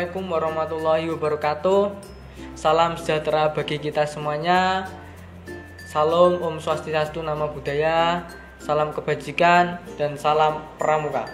[0.00, 1.92] Assalamualaikum warahmatullahi wabarakatuh.
[2.56, 4.88] Salam sejahtera bagi kita semuanya.
[5.92, 8.24] Salam Om Swastiastu Nama Budaya.
[8.64, 11.28] Salam kebajikan dan salam pramuka.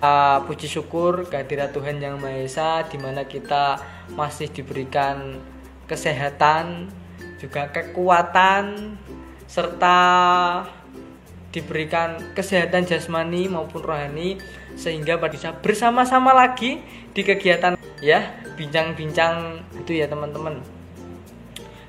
[0.00, 3.76] Uh, puji syukur kehadirat Tuhan Yang Maha Esa di mana kita
[4.16, 5.44] masih diberikan
[5.84, 6.88] kesehatan,
[7.36, 8.96] juga kekuatan
[9.44, 10.00] serta
[11.52, 14.40] diberikan kesehatan jasmani maupun rohani
[14.74, 16.80] sehingga bisa bersama-sama lagi
[17.12, 18.24] di kegiatan ya
[18.56, 20.64] bincang-bincang itu ya teman-teman.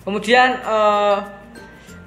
[0.04, 1.18] Kemudian eh,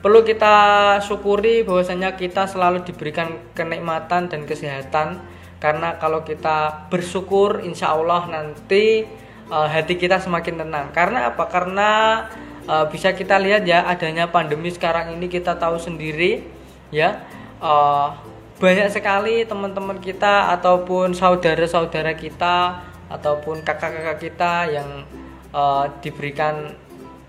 [0.05, 0.57] perlu kita
[1.01, 5.17] syukuri bahwasanya kita selalu diberikan kenikmatan dan kesehatan
[5.57, 9.09] karena kalau kita bersyukur insya Allah nanti
[9.49, 10.93] eh, hati kita semakin tenang.
[10.93, 11.49] Karena apa?
[11.49, 11.91] Karena
[12.69, 16.45] eh, bisa kita lihat ya adanya pandemi sekarang ini kita tahu sendiri
[16.93, 17.25] ya
[17.67, 18.15] uh,
[18.57, 24.89] banyak sekali teman-teman kita ataupun saudara-saudara kita ataupun kakak-kakak kita yang
[25.51, 26.73] uh, diberikan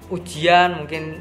[0.08, 1.20] ujian mungkin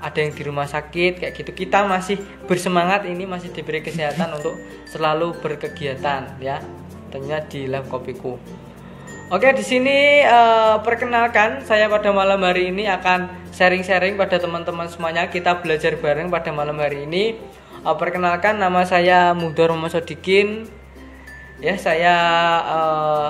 [0.00, 1.52] ada yang di rumah sakit kayak gitu.
[1.52, 2.16] Kita masih
[2.48, 4.56] bersemangat ini masih diberi kesehatan untuk
[4.88, 6.60] selalu berkegiatan ya.
[7.08, 8.36] Tentunya di lab kopiku.
[9.30, 15.30] Oke di sini uh, perkenalkan saya pada malam hari ini akan sharing-sharing pada teman-teman semuanya.
[15.30, 17.38] Kita belajar bareng pada malam hari ini
[17.80, 20.68] Uh, perkenalkan nama saya Mudor Sodikin.
[21.64, 22.16] Ya, saya
[22.68, 23.26] uh,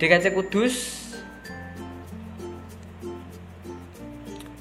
[0.00, 0.96] DKC Kudus.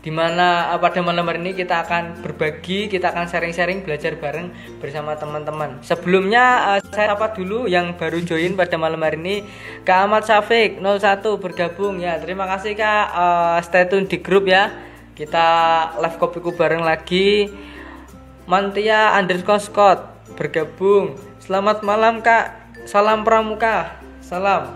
[0.03, 4.52] Di mana uh, pada malam hari ini kita akan berbagi, kita akan sharing-sharing, belajar bareng
[4.83, 5.80] bersama teman-teman.
[5.80, 9.36] Sebelumnya uh, saya sapa dulu yang baru join pada malam hari ini,
[9.88, 12.19] Kak Ahmad Safik 01 bergabung ya.
[12.19, 14.75] Terima kasih Kak, uh, stay tune di grup ya.
[15.16, 15.47] Kita
[16.03, 17.47] live kopiku bareng lagi
[18.50, 20.00] Mantia underscore Scott
[20.34, 21.14] bergabung.
[21.38, 22.74] Selamat malam Kak.
[22.90, 24.02] Salam Pramuka.
[24.26, 24.74] Salam.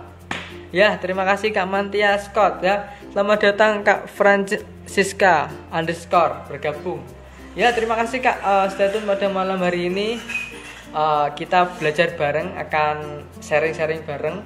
[0.69, 2.93] Ya, terima kasih Kak Mantia Scott ya.
[3.09, 7.01] Selamat datang Kak Francisca underscore bergabung.
[7.57, 8.45] Ya, terima kasih Kak.
[8.45, 10.21] Uh, stay tune pada malam hari ini.
[10.93, 14.45] Uh, kita belajar bareng, akan sharing-sharing bareng.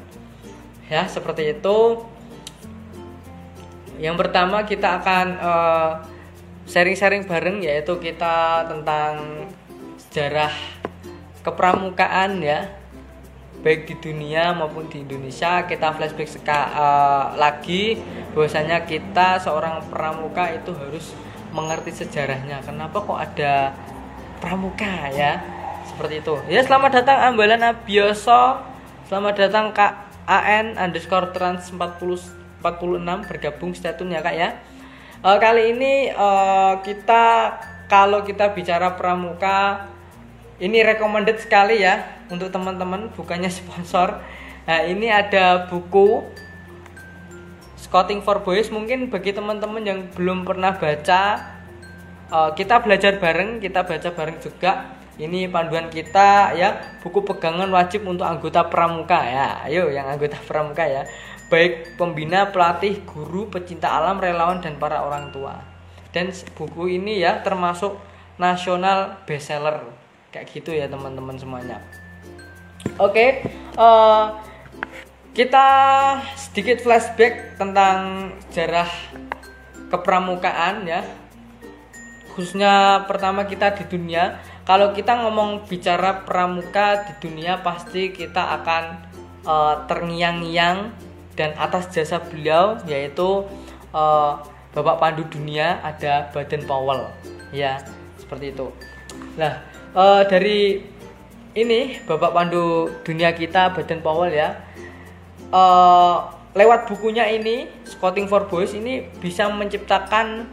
[0.87, 1.99] Ya, seperti itu.
[3.99, 5.91] Yang pertama kita akan uh,
[6.67, 9.47] sharing-sharing bareng yaitu kita tentang
[9.97, 10.51] sejarah
[11.41, 12.67] kepramukaan ya.
[13.63, 17.97] Baik di dunia maupun di Indonesia kita flashback seka, uh, lagi
[18.37, 21.15] bahwasanya kita seorang pramuka itu harus
[21.55, 22.61] mengerti sejarahnya.
[22.61, 23.73] Kenapa kok ada
[24.43, 25.41] pramuka ya?
[25.89, 26.35] Seperti itu.
[26.51, 28.61] Ya selamat datang Ambalan Abioso.
[29.09, 34.49] Selamat datang Kak AN underscore trans 40 46 bergabung statun ya kak ya
[35.17, 37.57] Uh, kali ini uh, kita
[37.89, 39.89] kalau kita bicara pramuka
[40.61, 44.21] ini recommended sekali ya untuk teman-teman bukannya sponsor.
[44.69, 46.21] Nah, ini ada buku
[47.77, 51.21] Scouting for Boys mungkin bagi teman-teman yang belum pernah baca
[52.29, 54.93] uh, kita belajar bareng, kita baca bareng juga.
[55.17, 59.65] Ini panduan kita ya, buku pegangan wajib untuk anggota pramuka ya.
[59.65, 61.09] Ayo yang anggota pramuka ya
[61.47, 65.63] baik pembina, pelatih, guru, pecinta alam, relawan dan para orang tua.
[66.11, 67.99] Dan buku ini ya termasuk
[68.37, 69.83] nasional bestseller
[70.31, 71.79] kayak gitu ya teman-teman semuanya.
[72.97, 73.29] Oke, okay,
[73.75, 74.25] uh, eh,
[75.33, 75.67] kita
[76.33, 78.89] sedikit flashback tentang sejarah
[79.93, 81.01] kepramukaan ya.
[82.33, 84.37] Khususnya pertama kita di dunia.
[84.67, 88.83] Kalau kita ngomong bicara pramuka di dunia pasti kita akan
[89.47, 91.06] uh, terngiang-ngiang
[91.37, 93.45] dan atas jasa beliau yaitu
[93.93, 94.41] uh,
[94.73, 97.07] Bapak Pandu Dunia ada Baden Powell.
[97.53, 97.79] Ya
[98.17, 98.73] seperti itu.
[99.37, 99.61] Nah
[99.93, 100.83] uh, dari
[101.55, 104.57] ini Bapak Pandu Dunia kita Baden Powell ya
[105.53, 110.49] uh, lewat bukunya ini Scouting for Boys ini bisa menciptakan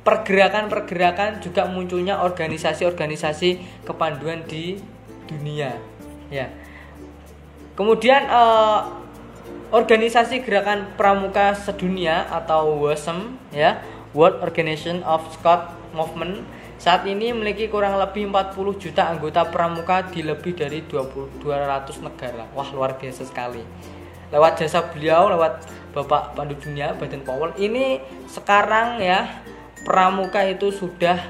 [0.00, 4.80] pergerakan-pergerakan juga munculnya organisasi-organisasi kepanduan di
[5.28, 5.76] dunia.
[6.32, 6.48] Ya.
[7.76, 8.99] Kemudian uh,
[9.70, 13.78] organisasi gerakan pramuka sedunia atau WOSM ya
[14.10, 16.42] World Organization of Scout Movement
[16.80, 22.48] saat ini memiliki kurang lebih 40 juta anggota pramuka di lebih dari 20, 200 negara.
[22.56, 23.60] Wah, luar biasa sekali.
[24.32, 25.60] Lewat jasa beliau, lewat
[25.92, 28.00] Bapak Pandu Dunia, Baden Powell, ini
[28.32, 29.44] sekarang ya
[29.84, 31.20] pramuka itu sudah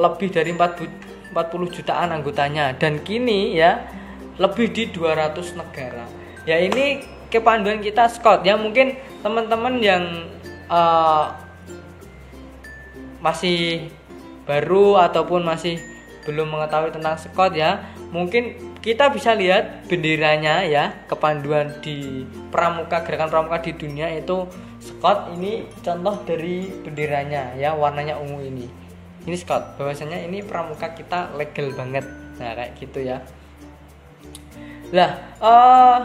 [0.00, 3.84] lebih dari 40 jutaan anggotanya dan kini ya
[4.40, 6.08] lebih di 200 negara.
[6.48, 8.42] Ya ini kepanduan kita Scott.
[8.42, 10.32] Ya mungkin teman-teman yang
[10.72, 11.36] uh,
[13.20, 13.92] masih
[14.48, 15.76] baru ataupun masih
[16.24, 17.80] belum mengetahui tentang Scott ya
[18.12, 24.48] mungkin kita bisa lihat benderanya ya kepanduan di pramuka gerakan pramuka di dunia itu
[24.80, 25.36] Scott.
[25.36, 28.66] Ini contoh dari benderanya ya warnanya ungu ini.
[29.28, 32.08] Ini Scott bahwasanya ini pramuka kita legal banget.
[32.40, 33.20] Nah kayak gitu ya
[34.90, 35.98] lah uh,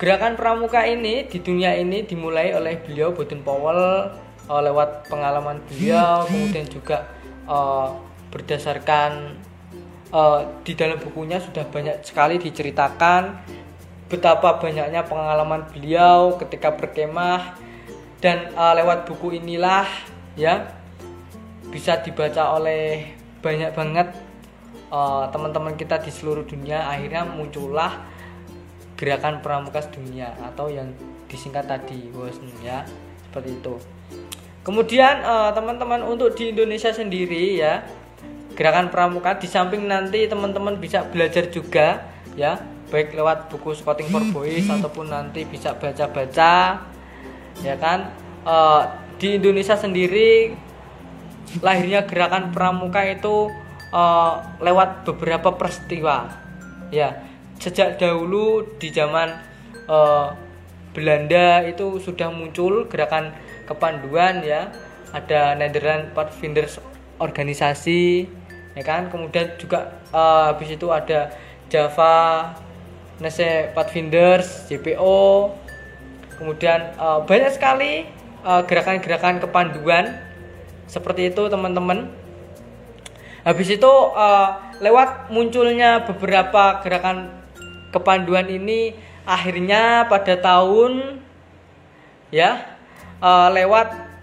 [0.00, 4.10] gerakan pramuka ini di dunia ini dimulai oleh beliau Baden Powell
[4.50, 7.06] uh, lewat pengalaman beliau kemudian juga
[7.46, 7.94] uh,
[8.34, 9.38] berdasarkan
[10.10, 13.38] uh, di dalam bukunya sudah banyak sekali diceritakan
[14.08, 17.58] betapa banyaknya pengalaman beliau ketika berkemah.
[18.22, 19.84] Dan uh, lewat buku inilah
[20.32, 20.64] ya
[21.68, 23.12] bisa dibaca oleh
[23.44, 24.08] banyak banget
[24.94, 28.06] uh, teman-teman kita di seluruh dunia akhirnya muncullah
[28.94, 30.94] gerakan pramukas dunia atau yang
[31.26, 32.86] disingkat tadi WOSN ya.
[33.26, 33.74] Seperti itu.
[34.62, 37.82] Kemudian teman-teman uh, untuk di Indonesia sendiri ya
[38.54, 42.06] gerakan pramuka di samping nanti teman-teman bisa belajar juga
[42.38, 46.86] ya baik lewat buku Scouting for Boys ataupun nanti bisa baca-baca
[47.60, 48.14] ya kan?
[48.46, 48.56] E,
[49.18, 50.54] di Indonesia sendiri
[51.58, 53.50] lahirnya gerakan pramuka itu
[53.94, 54.02] e,
[54.58, 56.26] lewat beberapa peristiwa.
[56.90, 57.22] Ya
[57.62, 59.38] sejak dahulu di zaman
[59.86, 59.98] e,
[60.94, 63.30] Belanda itu sudah muncul gerakan
[63.70, 64.74] kepanduan ya.
[65.14, 66.82] Ada Netherlands Pathfinders
[67.22, 68.26] organisasi
[68.74, 69.06] ya kan?
[69.10, 71.30] Kemudian juga uh, habis itu ada
[71.70, 72.50] Java
[73.22, 75.54] Nese Pathfinders JPO
[76.34, 78.10] kemudian uh, banyak sekali
[78.44, 80.04] gerakan-gerakan uh, kepanduan
[80.90, 82.10] seperti itu teman-teman
[83.44, 87.30] habis itu uh, lewat munculnya beberapa gerakan
[87.92, 88.96] kepanduan ini
[89.28, 91.22] akhirnya pada tahun
[92.32, 92.76] ya
[93.20, 94.14] uh, lewat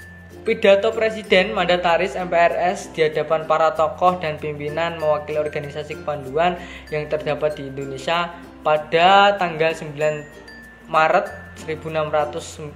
[0.41, 6.57] Pidato Presiden mandataris MPRS di hadapan para tokoh dan pimpinan mewakili organisasi kepanduan
[6.89, 8.33] yang terdapat di Indonesia
[8.65, 11.25] pada tanggal 9 Maret
[11.69, 12.73] 1661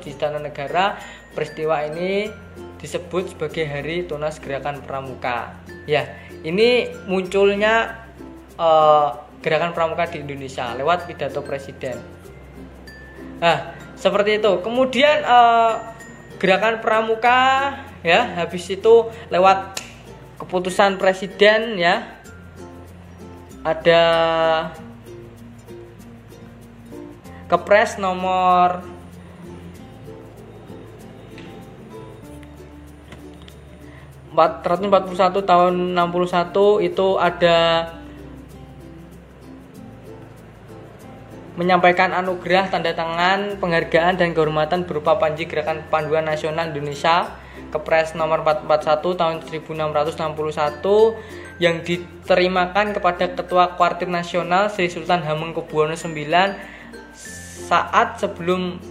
[0.00, 0.96] di Istana Negara.
[1.36, 2.32] Peristiwa ini
[2.80, 5.54] disebut sebagai Hari Tunas Gerakan Pramuka.
[5.84, 8.08] Ya, ini munculnya
[8.56, 11.96] uh, gerakan pramuka di Indonesia lewat pidato presiden.
[13.40, 14.52] Nah, seperti itu.
[14.60, 15.96] Kemudian uh,
[16.40, 17.40] gerakan pramuka
[18.00, 19.76] ya habis itu lewat
[20.40, 22.16] keputusan presiden ya
[23.60, 24.02] ada
[27.44, 28.80] kepres nomor
[34.30, 37.90] empat ratus empat puluh satu tahun enam puluh satu itu ada
[41.58, 47.28] menyampaikan anugerah tanda tangan penghargaan dan kehormatan berupa Panji Gerakan Panduan Nasional Indonesia
[47.68, 56.56] Kepres nomor 441 tahun 1661 yang diterimakan kepada Ketua Kuartir Nasional Sri Sultan Hamengkubuwono IX
[57.70, 58.82] saat sebelum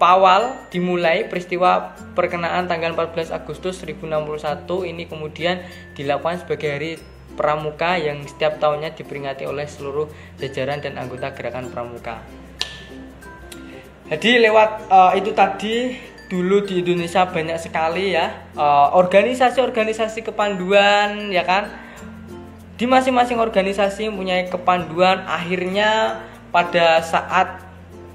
[0.00, 5.62] Pawal dimulai peristiwa perkenaan tanggal 14 Agustus 1061 ini kemudian
[5.94, 6.92] dilakukan sebagai hari
[7.34, 12.20] pramuka yang setiap tahunnya diperingati oleh seluruh jajaran dan anggota gerakan pramuka.
[14.12, 15.96] Jadi lewat uh, itu tadi
[16.28, 21.68] dulu di Indonesia banyak sekali ya eh, organisasi-organisasi uh, kepanduan ya kan?
[22.80, 25.28] Di masing-masing organisasi mempunyai kepanduan.
[25.28, 27.60] Akhirnya pada saat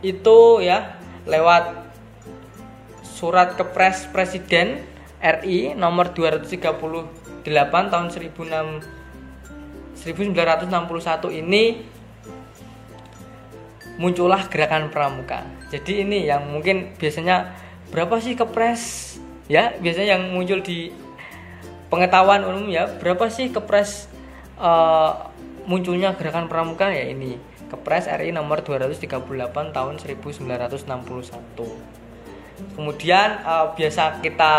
[0.01, 0.96] itu ya
[1.27, 1.75] lewat
[3.03, 4.81] surat kepres presiden
[5.19, 6.63] RI nomor 238
[7.91, 8.97] tahun 1600
[9.97, 11.83] 1961 ini
[13.97, 15.41] muncullah gerakan pramuka.
[15.73, 17.57] Jadi ini yang mungkin biasanya
[17.89, 19.17] berapa sih kepres?
[19.49, 20.93] Ya biasanya yang muncul di
[21.89, 24.05] pengetahuan umum ya berapa sih kepres
[24.61, 25.33] uh,
[25.65, 26.93] munculnya gerakan pramuka?
[26.93, 30.87] Ya ini kepres RI nomor 238 tahun 1961
[32.73, 34.55] kemudian uh, biasa kita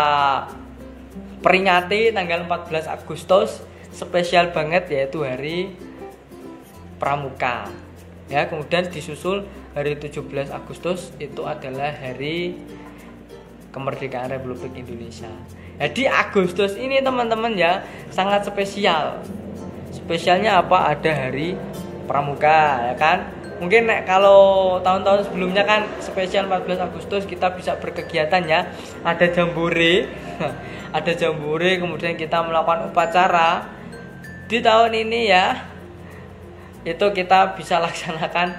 [1.43, 5.73] peringati tanggal 14 Agustus spesial banget yaitu hari
[6.99, 7.71] Pramuka.
[8.27, 12.59] Ya, kemudian disusul hari 17 Agustus itu adalah hari
[13.71, 15.31] kemerdekaan Republik Indonesia.
[15.79, 19.23] Jadi Agustus ini teman-teman ya sangat spesial.
[19.95, 20.93] Spesialnya apa?
[20.93, 21.55] Ada hari
[22.09, 23.29] Pramuka ya kan?
[23.61, 28.65] Mungkin kalau tahun-tahun sebelumnya kan spesial 14 Agustus kita bisa berkegiatan ya.
[29.05, 30.09] Ada jambore.
[30.97, 33.69] ada jambore kemudian kita melakukan upacara
[34.49, 35.69] di tahun ini ya
[36.81, 38.57] itu kita bisa laksanakan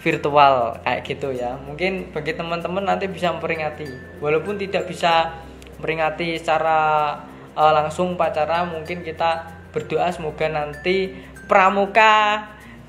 [0.00, 5.34] virtual kayak gitu ya mungkin bagi teman-teman nanti bisa memperingati walaupun tidak bisa
[5.76, 7.12] memperingati secara
[7.52, 11.12] uh, langsung pacara mungkin kita berdoa semoga nanti
[11.50, 12.46] pramuka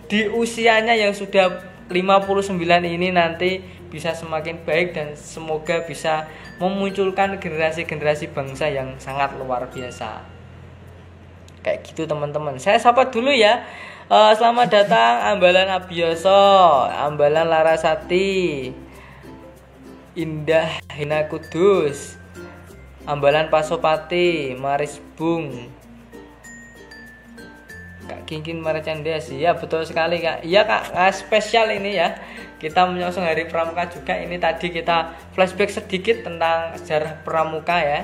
[0.08, 6.28] di usianya yang sudah 59 ini nanti bisa semakin baik dan semoga bisa
[6.60, 10.24] memunculkan generasi-generasi bangsa yang sangat luar biasa.
[11.64, 12.60] Kayak gitu teman-teman.
[12.60, 13.64] Saya sapa dulu ya.
[14.08, 16.32] Uh, selamat datang Ambalan Abioso,
[16.88, 18.72] Ambalan Larasati,
[20.16, 22.16] Indah Hina Kudus,
[23.04, 25.68] Ambalan Pasopati, Maris Bung,
[28.28, 30.44] Kingkin Marcandes ya betul sekali kak.
[30.44, 30.92] Iya kak.
[30.92, 32.20] Nah, spesial ini ya.
[32.60, 34.20] Kita menyongsong hari pramuka juga.
[34.20, 38.04] Ini tadi kita flashback sedikit tentang sejarah pramuka ya.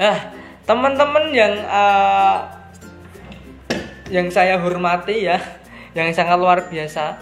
[0.00, 0.16] Nah
[0.64, 2.48] teman-teman yang uh,
[4.08, 5.36] yang saya hormati ya
[5.92, 7.20] yang sangat luar biasa.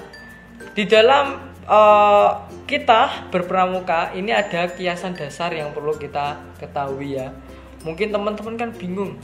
[0.71, 7.35] Di dalam uh, kita berpramuka ini ada kiasan dasar yang perlu kita ketahui ya
[7.81, 9.17] mungkin teman-teman kan bingung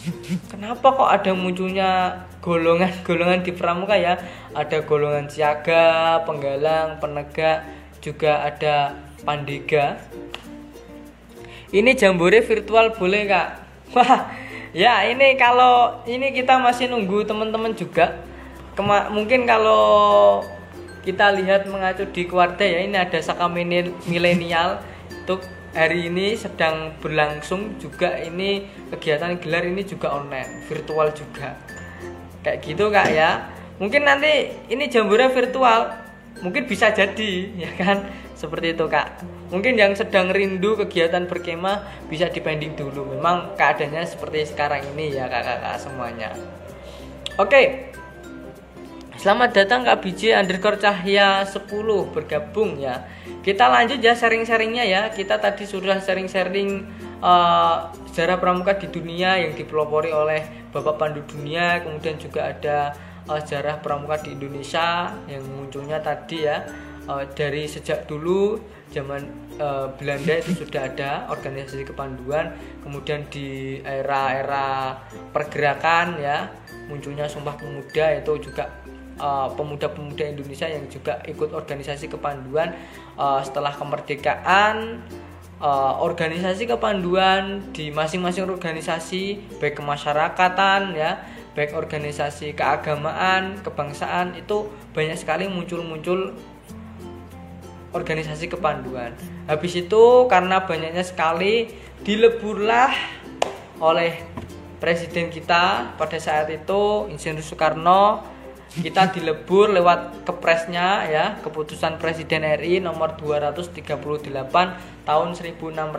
[0.48, 4.14] kenapa kok ada munculnya golongan-golongan di pramuka ya?
[4.54, 7.66] Ada golongan siaga penggalang penegak
[7.98, 8.94] juga ada
[9.26, 9.98] pandega.
[11.74, 13.48] Ini jambore virtual boleh kak?
[13.98, 14.30] Wah
[14.70, 18.22] ya ini kalau ini kita masih nunggu teman-teman juga.
[18.78, 20.46] Kema mungkin kalau
[21.02, 24.78] kita lihat mengacu di keluarga ya ini ada saka milenial.
[25.26, 25.42] Untuk
[25.76, 31.52] hari ini sedang berlangsung juga ini kegiatan gelar ini juga online virtual juga.
[32.40, 33.52] Kayak gitu kak ya.
[33.76, 35.92] Mungkin nanti ini jamboree virtual
[36.40, 37.32] mungkin bisa jadi
[37.68, 38.08] ya kan?
[38.32, 39.20] Seperti itu kak.
[39.52, 43.12] Mungkin yang sedang rindu kegiatan berkemah bisa dipending dulu.
[43.12, 46.32] Memang keadaannya seperti sekarang ini ya kakak-kakak semuanya.
[47.36, 47.92] Oke
[49.16, 51.64] Selamat datang Kak BJ underscore Cahya 10
[52.12, 53.08] bergabung ya.
[53.40, 55.08] Kita lanjut ya sharing-sharingnya ya.
[55.08, 56.84] Kita tadi sudah sharing-sharing
[57.24, 61.80] uh, sejarah pramuka di dunia yang dipelopori oleh Bapak Pandu Dunia.
[61.80, 62.92] Kemudian juga ada
[63.24, 66.68] uh, sejarah pramuka di Indonesia yang munculnya tadi ya.
[67.08, 68.60] Uh, Dari sejak dulu
[68.92, 69.24] zaman
[69.56, 72.52] uh, Belanda itu sudah ada organisasi kepanduan.
[72.84, 75.00] Kemudian di era-era
[75.32, 76.52] pergerakan ya
[76.86, 78.70] munculnya Sumpah Pemuda itu juga
[79.16, 82.76] Eh, pemuda-pemuda uh, Indonesia yang juga ikut organisasi kepanduan
[83.16, 85.00] uh, setelah kemerdekaan
[85.56, 91.24] uh, organisasi kepanduan di masing-masing organisasi baik kemasyarakatan ya
[91.56, 96.36] baik organisasi keagamaan kebangsaan itu banyak sekali muncul-muncul
[97.96, 99.16] organisasi kepanduan.
[99.48, 101.72] Habis itu karena banyaknya sekali
[102.04, 102.92] dileburlah
[103.80, 104.20] oleh
[104.76, 108.35] presiden kita pada saat itu Insinyur Soekarno
[108.76, 113.72] kita dilebur lewat kepresnya ya keputusan Presiden RI nomor 238
[115.08, 115.96] tahun 1961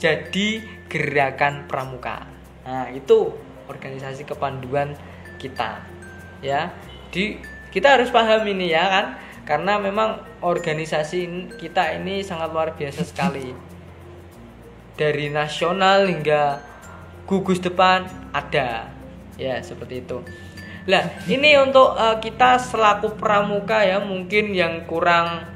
[0.00, 0.48] jadi
[0.90, 2.26] gerakan pramuka.
[2.66, 3.30] Nah itu
[3.70, 4.98] organisasi kepanduan
[5.38, 5.86] kita
[6.42, 6.74] ya.
[7.14, 7.38] Di
[7.70, 9.06] kita harus paham ini ya kan?
[9.46, 13.54] Karena memang organisasi kita ini sangat luar biasa sekali.
[14.98, 16.69] Dari nasional hingga
[17.30, 18.90] gugus depan ada.
[19.38, 20.18] Ya seperti itu.
[20.90, 25.46] Lah ini untuk uh, kita selaku pramuka ya mungkin yang kurang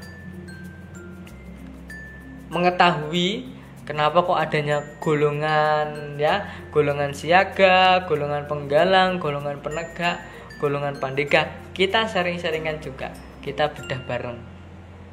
[2.47, 3.51] mengetahui
[3.83, 10.23] kenapa kok adanya golongan ya golongan siaga golongan penggalang golongan penegak
[10.63, 11.51] golongan pandega.
[11.75, 13.11] Kita sering-seringan juga.
[13.43, 14.39] Kita bedah bareng.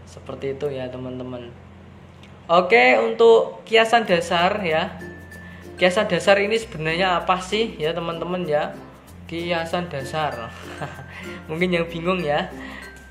[0.06, 1.50] Seperti itu ya teman-teman.
[2.46, 4.94] Oke untuk kiasan dasar ya
[5.82, 7.74] kiasan dasar ini sebenarnya apa sih?
[7.74, 8.70] Ya teman-teman ya.
[9.26, 10.54] Kiasan dasar.
[11.50, 12.54] Mungkin yang bingung ya.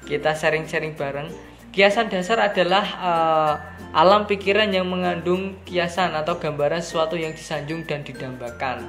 [0.08, 1.28] Kita sharing-sharing bareng.
[1.76, 3.54] Kiasan dasar adalah uh,
[3.92, 8.88] alam pikiran yang mengandung kiasan atau gambaran sesuatu yang disanjung dan didambakan.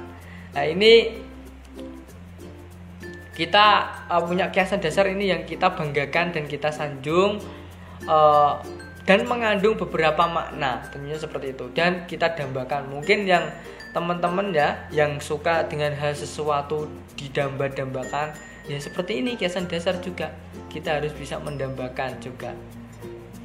[0.55, 1.19] Nah ini
[3.35, 3.67] kita
[4.07, 7.43] uh, punya kiasan dasar ini yang kita banggakan dan kita sanjung
[8.07, 8.63] uh,
[9.03, 11.65] dan mengandung beberapa makna tentunya seperti itu.
[11.75, 13.51] Dan kita dambakan mungkin yang
[13.91, 18.33] teman-teman ya yang suka dengan hal sesuatu didamba-dambakan
[18.65, 20.31] ya seperti ini kiasan dasar juga.
[20.71, 22.55] Kita harus bisa mendambakan juga.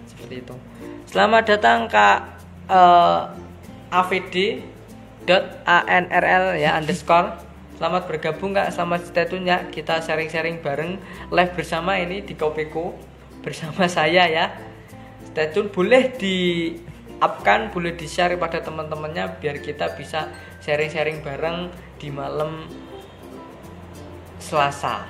[0.06, 0.54] Seperti itu.
[1.10, 2.18] Selamat datang kak
[2.70, 3.34] uh,
[3.90, 4.36] eh, avd
[5.66, 7.34] anrl ya underscore.
[7.78, 9.26] Selamat bergabung kak selamat stay
[9.74, 10.98] kita sharing-sharing bareng
[11.30, 12.94] live bersama ini di Kopeko
[13.42, 14.67] bersama saya ya
[15.30, 16.36] stay boleh di
[17.18, 20.30] upkan boleh di share pada teman-temannya biar kita bisa
[20.62, 22.66] sharing-sharing bareng di malam
[24.38, 25.04] Selasa.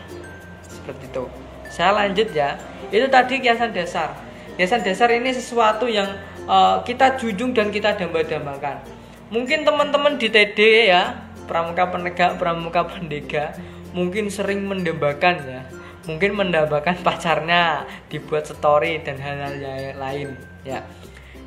[0.67, 1.25] Seperti itu.
[1.69, 2.57] Saya lanjut ya.
[2.89, 4.17] Itu tadi kiasan dasar.
[4.57, 6.09] Kiasan dasar ini sesuatu yang
[6.49, 8.99] uh, kita junjung dan kita damba-dambakan
[9.29, 13.53] mungkin teman-teman di TD ya pramuka penegak pramuka pendega
[13.93, 15.63] mungkin sering mendambakan ya
[16.09, 20.29] mungkin mendambakan pacarnya dibuat story dan hal-hal yang lain
[20.65, 20.81] ya.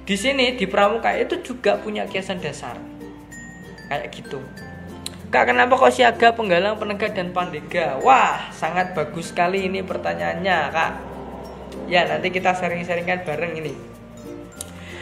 [0.06, 2.78] Di sini di pramuka itu juga punya kiasan dasar.
[3.90, 4.40] Kayak gitu.
[5.32, 7.96] Kak kenapa kok siaga penggalang penegak dan pandega?
[8.04, 10.92] Wah sangat bagus sekali ini pertanyaannya kak.
[11.88, 13.74] Ya nanti kita sharing-sharingkan bareng ini.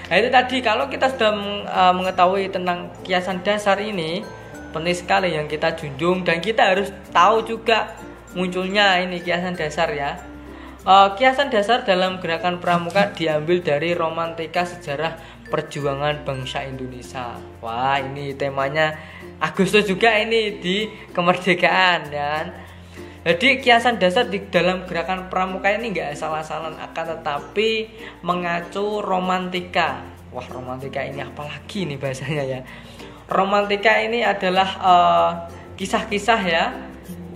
[0.10, 1.34] Nah itu tadi kalau kita sudah
[1.70, 4.22] uh, mengetahui tentang kiasan dasar ini
[4.70, 7.98] penting sekali yang kita junjung dan kita harus tahu juga
[8.33, 10.19] munculnya ini kiasan dasar ya.
[10.88, 15.19] Uh, kiasan dasar dalam gerakan pramuka diambil dari romantika sejarah
[15.51, 17.36] perjuangan bangsa Indonesia.
[17.59, 18.95] Wah, ini temanya
[19.43, 22.43] Agustus juga ini di kemerdekaan dan
[23.27, 27.91] jadi kiasan dasar di dalam gerakan pramuka ini nggak salah-salah akan tetapi
[28.24, 30.00] mengacu romantika.
[30.31, 32.59] Wah, romantika ini apalagi nih bahasanya ya
[33.29, 35.31] romantika ini adalah uh,
[35.77, 36.63] kisah-kisah ya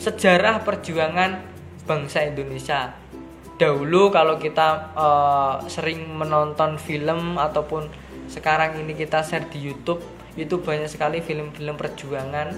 [0.04, 1.40] sejarah perjuangan
[1.88, 2.92] bangsa Indonesia.
[3.56, 7.88] Dahulu kalau kita uh, sering menonton film ataupun
[8.28, 10.04] sekarang ini kita share di YouTube
[10.36, 12.52] itu banyak sekali film-film perjuangan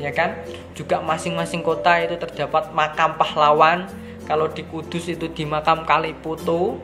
[0.00, 0.40] ya kan?
[0.72, 3.84] Juga masing-masing kota itu terdapat makam pahlawan.
[4.24, 6.80] Kalau di Kudus itu di makam Kaliputu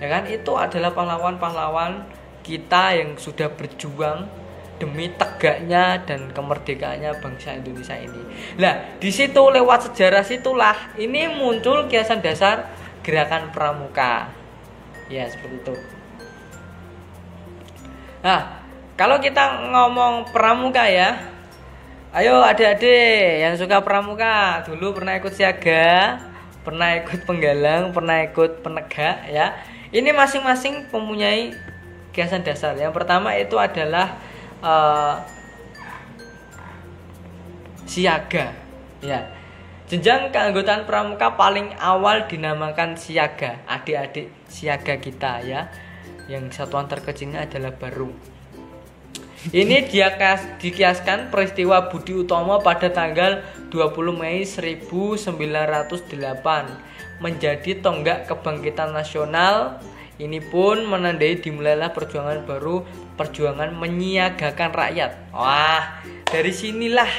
[0.00, 0.24] ya kan?
[0.32, 2.08] Itu adalah pahlawan-pahlawan
[2.40, 4.45] kita yang sudah berjuang
[4.76, 8.22] demi tegaknya dan kemerdekaannya bangsa Indonesia ini.
[8.60, 12.68] Nah, di situ lewat sejarah situlah ini muncul kiasan dasar
[13.00, 14.28] gerakan pramuka.
[15.08, 15.74] Ya, seperti itu.
[18.20, 18.58] Nah,
[18.98, 21.14] kalau kita ngomong pramuka ya,
[22.10, 26.20] ayo adik-adik yang suka pramuka, dulu pernah ikut siaga,
[26.66, 29.54] pernah ikut penggalang, pernah ikut penegak ya.
[29.94, 31.54] Ini masing-masing mempunyai
[32.10, 32.74] kiasan dasar.
[32.74, 34.18] Yang pertama itu adalah
[34.66, 35.22] uh,
[37.86, 38.50] siaga.
[38.98, 39.30] Ya.
[39.86, 43.62] Jenjang keanggotaan pramuka paling awal dinamakan siaga.
[43.70, 45.70] Adik-adik siaga kita ya.
[46.26, 48.10] Yang satuan terkecilnya adalah baru.
[49.54, 50.10] Ini dia
[50.58, 59.78] dikiaskan peristiwa Budi Utomo pada tanggal 20 Mei 1908 menjadi tonggak kebangkitan nasional
[60.16, 62.84] ini pun menandai dimulailah perjuangan baru
[63.20, 65.10] perjuangan menyiagakan rakyat.
[65.32, 67.10] Wah, dari sinilah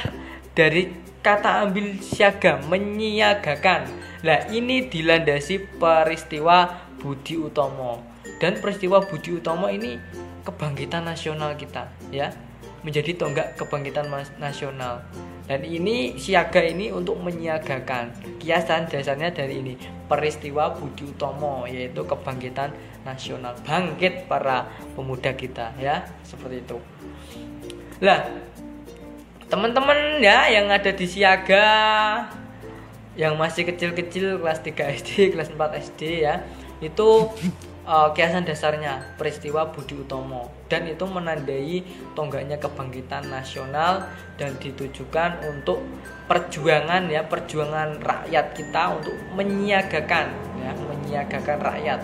[0.54, 0.90] dari
[1.22, 3.86] kata ambil siaga menyiagakan.
[4.26, 8.02] Nah, ini dilandasi peristiwa Budi Utomo.
[8.42, 9.94] Dan peristiwa Budi Utomo ini
[10.42, 12.34] kebangkitan nasional kita, ya.
[12.82, 14.10] Menjadi tonggak kebangkitan
[14.42, 15.06] nasional.
[15.48, 18.36] Dan ini siaga ini untuk menyiagakan.
[18.36, 22.76] Kiasan dasarnya dari ini, peristiwa Budi Utomo yaitu kebangkitan
[23.08, 23.56] nasional.
[23.64, 26.04] Bangkit para pemuda kita ya.
[26.20, 26.76] Seperti itu.
[28.04, 28.28] Lah
[29.48, 31.64] teman-teman ya yang ada di siaga
[33.16, 36.44] yang masih kecil-kecil kelas 3 SD kelas 4 SD ya.
[36.84, 37.32] Itu
[37.88, 41.80] uh, kiasan dasarnya peristiwa Budi Utomo dan itu menandai
[42.12, 44.04] tonggaknya kebangkitan nasional
[44.36, 45.80] dan ditujukan untuk
[46.28, 50.28] perjuangan ya perjuangan rakyat kita untuk menyiagakan
[50.60, 52.00] ya menyiagakan rakyat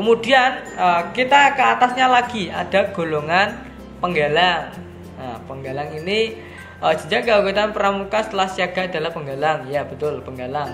[0.00, 3.52] Kemudian uh, kita ke atasnya lagi ada golongan
[4.00, 4.72] penggalang.
[5.20, 6.40] Nah, penggalang ini
[6.80, 9.68] uh, jejak keanggotaan pramuka setelah siaga adalah penggalang.
[9.68, 10.72] Ya, betul, penggalang.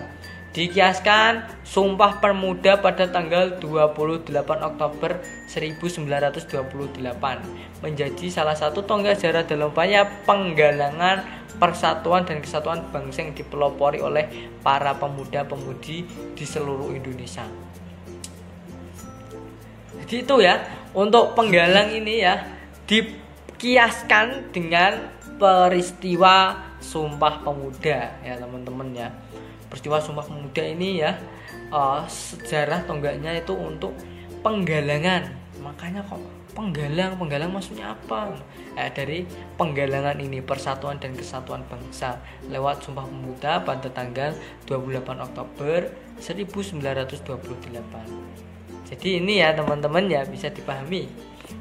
[0.56, 5.20] Dikiaskan Sumpah Pemuda pada tanggal 28 Oktober
[5.52, 11.28] 1928 menjadi salah satu tonggak sejarah dalam upaya penggalangan
[11.60, 17.44] persatuan dan kesatuan bangsa yang dipelopori oleh para pemuda-pemudi di seluruh Indonesia.
[20.00, 20.64] Jadi itu ya
[20.96, 22.48] untuk penggalang ini ya
[22.88, 29.08] dikiaskan dengan peristiwa Sumpah Pemuda ya teman-teman ya.
[29.68, 31.16] Peristiwa Sumpah Pemuda ini ya
[31.72, 33.94] uh, sejarah tonggaknya itu untuk
[34.44, 35.32] penggalangan.
[35.64, 36.20] Makanya kok
[36.52, 37.16] penggalang?
[37.20, 38.36] Penggalang maksudnya apa?
[38.76, 39.24] Eh, dari
[39.56, 42.20] penggalangan ini persatuan dan kesatuan bangsa
[42.52, 44.36] lewat sumpah pemuda pada tanggal
[44.68, 45.88] 28 Oktober
[46.20, 48.36] 1928
[48.86, 51.10] jadi ini ya teman-teman ya bisa dipahami.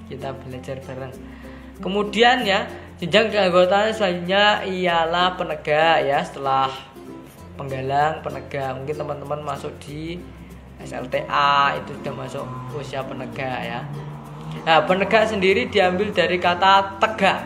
[0.06, 1.14] Kita belajar bareng
[1.80, 6.72] kemudian ya jenjang keanggotaan selanjutnya ialah penegak ya setelah
[7.60, 8.76] penggalang penegak.
[8.76, 10.20] Mungkin teman-teman masuk di
[10.80, 13.80] SLTA itu sudah masuk usia penegak ya.
[14.64, 17.44] Nah penegak sendiri diambil dari kata tegak.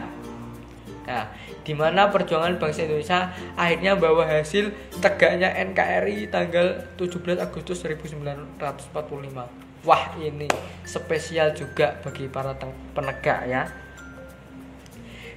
[1.09, 1.25] Nah
[1.69, 4.73] di mana perjuangan bangsa Indonesia akhirnya bawa hasil
[5.05, 8.57] tegaknya NKRI tanggal 17 Agustus 1945
[9.85, 10.49] Wah ini
[10.83, 12.57] spesial juga bagi para
[12.97, 13.69] penegak ya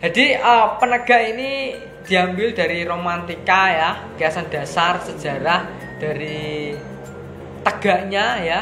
[0.02, 5.70] Jadi uh, penegak ini diambil dari romantika ya, kiasan dasar sejarah
[6.02, 6.74] dari
[7.62, 8.60] tegaknya ya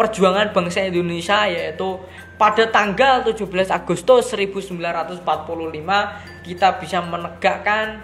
[0.00, 2.00] perjuangan bangsa Indonesia yaitu
[2.40, 5.20] pada tanggal 17 Agustus 1945
[6.48, 8.00] kita bisa menegakkan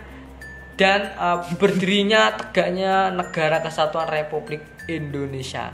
[0.77, 4.61] dan uh, berdirinya tegaknya negara kesatuan Republik
[4.93, 5.73] Indonesia.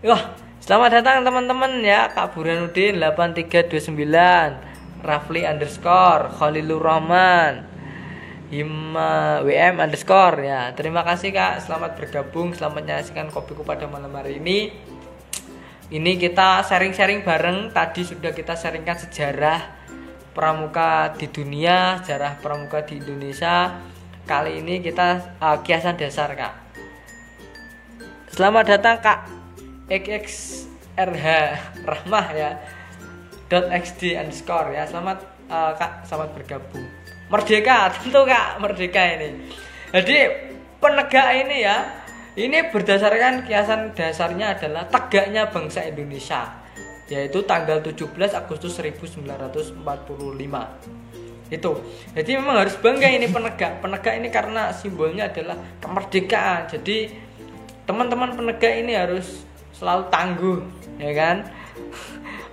[0.00, 0.32] Wah,
[0.64, 4.73] selamat datang teman-teman ya Kak Burhanuddin 8329
[5.04, 7.68] Rafli underscore Khalilur Rahman.
[8.48, 10.72] Hima WM underscore ya.
[10.72, 11.60] Terima kasih kak.
[11.60, 14.72] Selamat bergabung selamat menyaksikan kopiku pada malam hari ini.
[15.92, 17.76] Ini kita sharing-sharing bareng.
[17.76, 19.60] Tadi sudah kita sharingkan sejarah
[20.32, 23.84] pramuka di dunia sejarah pramuka di Indonesia.
[24.24, 26.52] Kali ini kita uh, kiasan dasar kak.
[28.32, 29.18] Selamat datang kak
[29.86, 31.26] XXRH
[31.84, 32.56] Rahmah ya
[33.52, 34.84] xd underscore ya.
[34.88, 36.04] Selamat uh, kak.
[36.08, 36.86] Selamat bergabung.
[37.28, 38.60] Merdeka tentu kak.
[38.60, 39.48] Merdeka ini.
[39.94, 40.18] Jadi
[40.82, 41.76] penegak ini ya
[42.34, 46.60] ini berdasarkan kiasan dasarnya adalah tegaknya bangsa Indonesia
[47.06, 49.84] yaitu tanggal 17 Agustus 1945
[51.52, 51.72] itu.
[52.16, 53.84] Jadi memang harus bangga ini penegak.
[53.84, 56.72] Penegak ini karena simbolnya adalah kemerdekaan.
[56.72, 57.12] Jadi
[57.84, 59.44] teman-teman penegak ini harus
[59.76, 60.58] selalu tangguh
[60.96, 61.36] ya kan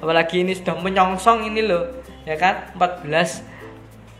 [0.02, 2.74] apalagi ini sudah menyongsong ini loh ya kan?
[2.76, 3.46] 14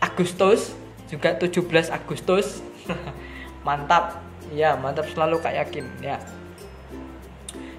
[0.02, 0.74] Agustus
[1.12, 2.64] juga 17 Agustus.
[3.66, 4.22] Mantap.
[4.52, 6.20] Ya mantap selalu kak yakin ya.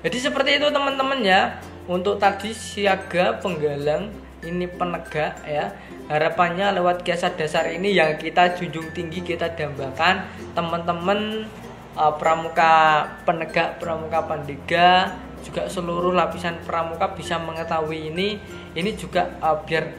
[0.01, 1.61] Jadi seperti itu teman-teman ya.
[1.85, 4.09] Untuk tadi siaga penggalang
[4.41, 5.75] ini penegak ya.
[6.09, 10.25] Harapannya lewat kiasan dasar ini yang kita junjung tinggi kita dambakan.
[10.57, 11.45] Teman-teman
[11.93, 18.39] uh, pramuka penegak pramuka pandega juga seluruh lapisan pramuka bisa mengetahui ini
[18.73, 19.91] ini juga uh, biar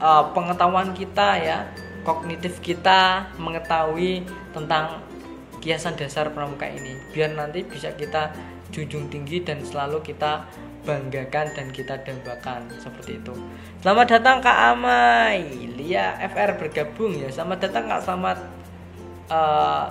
[0.00, 1.58] uh, pengetahuan kita ya
[2.02, 4.24] kognitif kita mengetahui
[4.56, 5.04] tentang
[5.60, 8.32] kiasan dasar pramuka ini biar nanti bisa kita
[8.72, 10.44] junjung tinggi dan selalu kita
[10.84, 13.32] banggakan dan kita dambakan seperti itu.
[13.80, 15.40] Selamat datang Kak Amai,
[15.74, 17.32] Lia FR bergabung ya.
[17.32, 18.38] Selamat datang Kak Selamat
[19.32, 19.88] uh,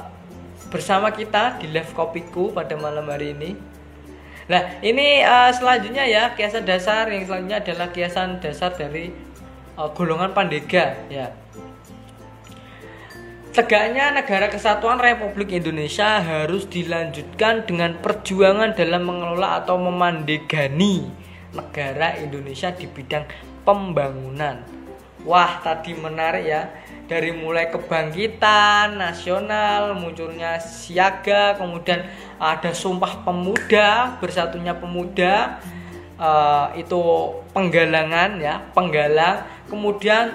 [0.70, 3.73] bersama kita di live kopiku pada malam hari ini.
[4.44, 9.16] Nah, ini uh, selanjutnya ya kiasan dasar yang selanjutnya adalah kiasan dasar dari
[9.80, 11.32] uh, golongan Pandega ya.
[13.54, 21.06] Tegaknya negara kesatuan Republik Indonesia harus dilanjutkan dengan perjuangan dalam mengelola atau memandegani
[21.54, 23.30] negara Indonesia di bidang
[23.62, 24.58] pembangunan.
[25.24, 26.68] Wah, tadi menarik ya
[27.08, 32.08] dari mulai kebangkitan nasional munculnya siaga kemudian
[32.40, 35.60] ada sumpah pemuda bersatunya pemuda
[36.18, 37.02] uh, itu
[37.52, 39.44] penggalangan ya penggalang.
[39.68, 40.32] Kemudian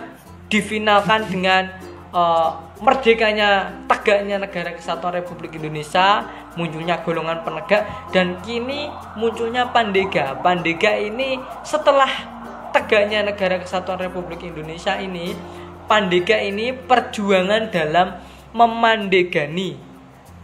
[0.48, 1.68] difinalkan dengan
[2.10, 10.38] uh, merdekanya tegaknya negara kesatuan Republik Indonesia munculnya golongan penegak dan kini munculnya Pandega.
[10.42, 12.08] Pandega ini setelah
[12.74, 15.34] tegaknya negara kesatuan Republik Indonesia ini
[15.88, 18.20] Pandega ini perjuangan dalam
[18.52, 19.80] memandegani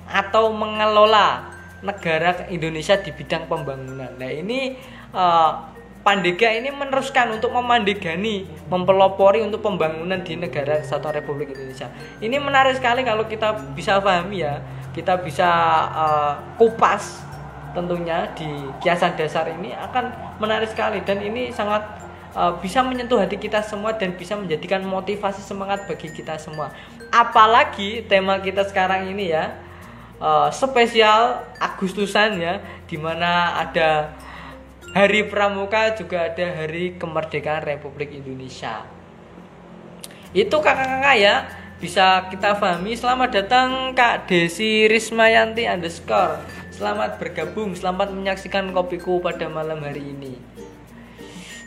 [0.09, 1.53] atau mengelola
[1.85, 4.09] negara Indonesia di bidang pembangunan.
[4.17, 4.73] Nah ini
[5.13, 5.53] uh,
[6.05, 11.89] Pandega ini meneruskan untuk memandegani, mempelopori untuk pembangunan di negara Kesatuan Republik Indonesia.
[12.21, 14.61] Ini menarik sekali kalau kita bisa pahami ya,
[14.93, 15.49] kita bisa
[15.97, 17.25] uh, kupas
[17.73, 18.47] tentunya di
[18.85, 22.04] kiasan dasar ini akan menarik sekali dan ini sangat
[22.35, 26.75] uh, bisa menyentuh hati kita semua dan bisa menjadikan motivasi semangat bagi kita semua.
[27.15, 29.55] Apalagi tema kita sekarang ini ya
[30.19, 34.13] uh, spesial Agustusan ya, di mana ada
[34.95, 38.87] Hari Pramuka juga ada Hari Kemerdekaan Republik Indonesia.
[40.31, 41.35] Itu kakak-kakak ya
[41.83, 42.95] bisa kita pahami.
[42.95, 46.43] Selamat datang Kak Desi Rismayanti underscore.
[46.75, 50.54] Selamat bergabung, selamat menyaksikan kopiku pada malam hari ini.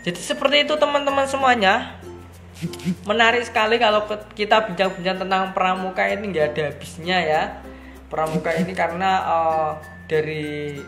[0.03, 1.97] Jadi seperti itu teman-teman semuanya.
[3.05, 7.43] Menarik sekali kalau kita bincang-bincang tentang pramuka ini nggak ada habisnya ya.
[8.09, 9.71] Pramuka ini karena uh,
[10.09, 10.79] dari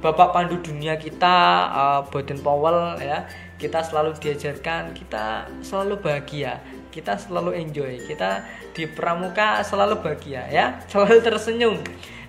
[0.00, 1.36] Bapak Pandu Dunia kita,
[1.72, 3.28] uh, Boden Powell ya,
[3.58, 6.58] kita selalu diajarkan kita selalu bahagia
[6.94, 7.98] kita selalu enjoy.
[8.06, 10.78] Kita di pramuka selalu bahagia ya.
[10.86, 11.76] Selalu tersenyum.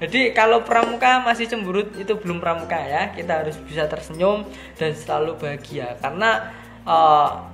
[0.01, 3.13] Jadi kalau pramuka masih cemberut itu belum pramuka ya.
[3.13, 4.41] Kita harus bisa tersenyum
[4.81, 5.93] dan selalu bahagia.
[6.01, 6.49] Karena
[6.89, 7.45] uh,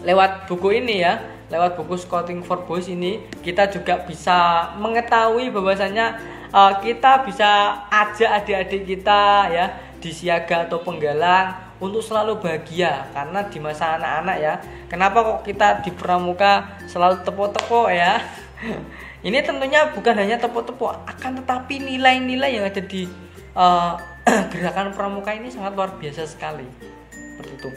[0.00, 6.18] lewat buku ini ya lewat buku Scouting for Boys ini kita juga bisa mengetahui bahwasanya
[6.50, 9.22] uh, kita bisa ajak adik-adik kita
[9.54, 9.66] ya
[10.02, 14.54] di siaga atau penggalang untuk selalu bahagia karena di masa anak-anak ya
[14.88, 18.20] kenapa kok kita di pramuka selalu tepuk-tepuk ya?
[19.26, 23.10] Ini tentunya bukan hanya tepuk-tepuk akan tetapi nilai-nilai yang ada di
[23.58, 23.98] uh,
[24.54, 26.62] gerakan pramuka ini sangat luar biasa sekali.
[27.10, 27.70] Seperti itu.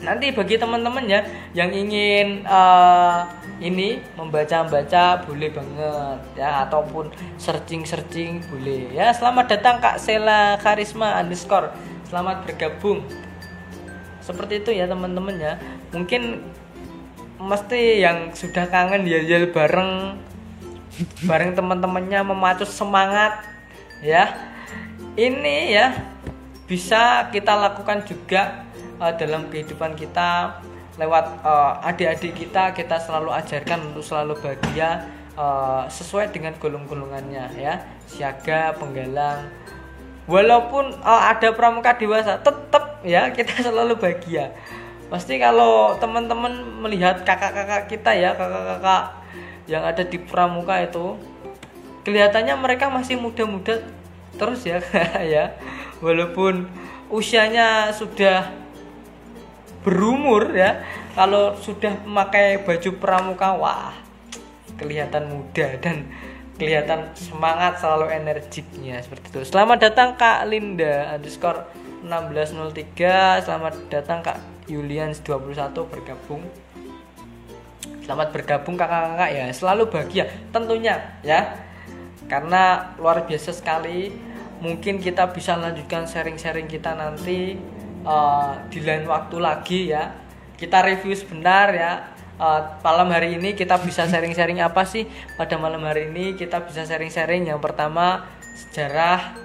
[0.00, 1.24] Nanti bagi teman-teman ya
[1.56, 3.24] yang ingin uh,
[3.60, 7.08] ini membaca-baca boleh banget ya ataupun
[7.40, 8.92] searching-searching boleh.
[8.92, 11.72] Ya selamat datang Kak Sela Karisma underscore
[12.06, 13.02] selamat bergabung.
[14.22, 15.54] Seperti itu ya teman-teman ya.
[15.94, 16.42] Mungkin
[17.36, 20.18] mesti yang sudah kangen ya ya bareng
[21.28, 23.42] bareng teman-temannya memacu semangat
[24.02, 24.34] ya.
[25.16, 25.86] Ini ya
[26.66, 28.66] bisa kita lakukan juga
[28.98, 30.60] uh, dalam kehidupan kita
[30.96, 37.84] lewat uh, adik-adik kita kita selalu ajarkan untuk selalu bahagia uh, sesuai dengan golong-golongannya ya.
[38.06, 39.65] Siaga penggalang
[40.26, 44.52] walaupun uh, ada pramuka dewasa tetap ya kita selalu bahagia.
[45.06, 49.22] Pasti kalau teman-teman melihat kakak-kakak kita ya kakak-kakak
[49.70, 51.14] yang ada di pramuka itu
[52.02, 53.82] kelihatannya mereka masih muda-muda
[54.34, 54.82] terus ya
[55.34, 55.54] ya.
[56.02, 56.68] Walaupun
[57.08, 58.50] usianya sudah
[59.86, 60.82] berumur ya
[61.14, 63.94] kalau sudah memakai baju pramuka wah
[64.74, 66.10] kelihatan muda dan
[66.56, 69.40] kelihatan semangat selalu energiknya seperti itu.
[69.44, 71.68] Selamat datang kak Linda underscore
[72.04, 75.52] 1603 selamat datang kak Yulians 21
[75.92, 76.42] bergabung.
[78.02, 79.46] Selamat bergabung kakak-kakak ya.
[79.52, 81.60] Selalu bahagia tentunya ya.
[82.26, 84.10] Karena luar biasa sekali.
[84.56, 87.60] Mungkin kita bisa lanjutkan sharing-sharing kita nanti
[88.08, 90.16] uh, di lain waktu lagi ya.
[90.56, 95.08] Kita review sebentar ya uh, malam hari ini kita bisa sharing-sharing apa sih?
[95.36, 97.48] Pada malam hari ini kita bisa sharing-sharing.
[97.48, 99.36] Yang pertama sejarah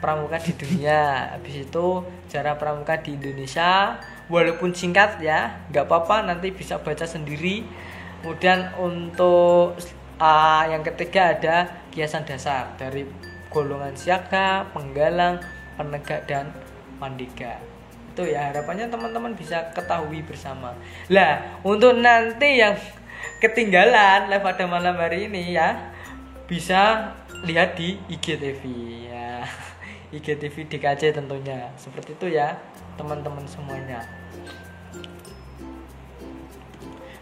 [0.00, 1.32] pramuka di dunia.
[1.36, 4.00] Habis itu sejarah pramuka di Indonesia.
[4.28, 7.64] Walaupun singkat ya nggak apa-apa nanti bisa baca sendiri.
[8.20, 9.78] Kemudian untuk
[10.18, 11.56] uh, yang ketiga ada
[11.94, 13.06] kiasan dasar dari
[13.48, 15.40] golongan siaga, penggalang,
[15.78, 16.52] penegak dan
[16.98, 17.67] mandika
[18.18, 18.50] itu ya.
[18.50, 20.74] Harapannya teman-teman bisa ketahui bersama.
[21.06, 22.74] Lah untuk nanti yang
[23.38, 25.94] ketinggalan live pada malam hari ini ya
[26.50, 27.14] bisa
[27.46, 28.62] lihat di IGTV
[29.06, 29.46] ya
[30.18, 31.70] IGTV DKC tentunya.
[31.78, 32.58] Seperti itu ya
[32.98, 34.02] teman-teman semuanya.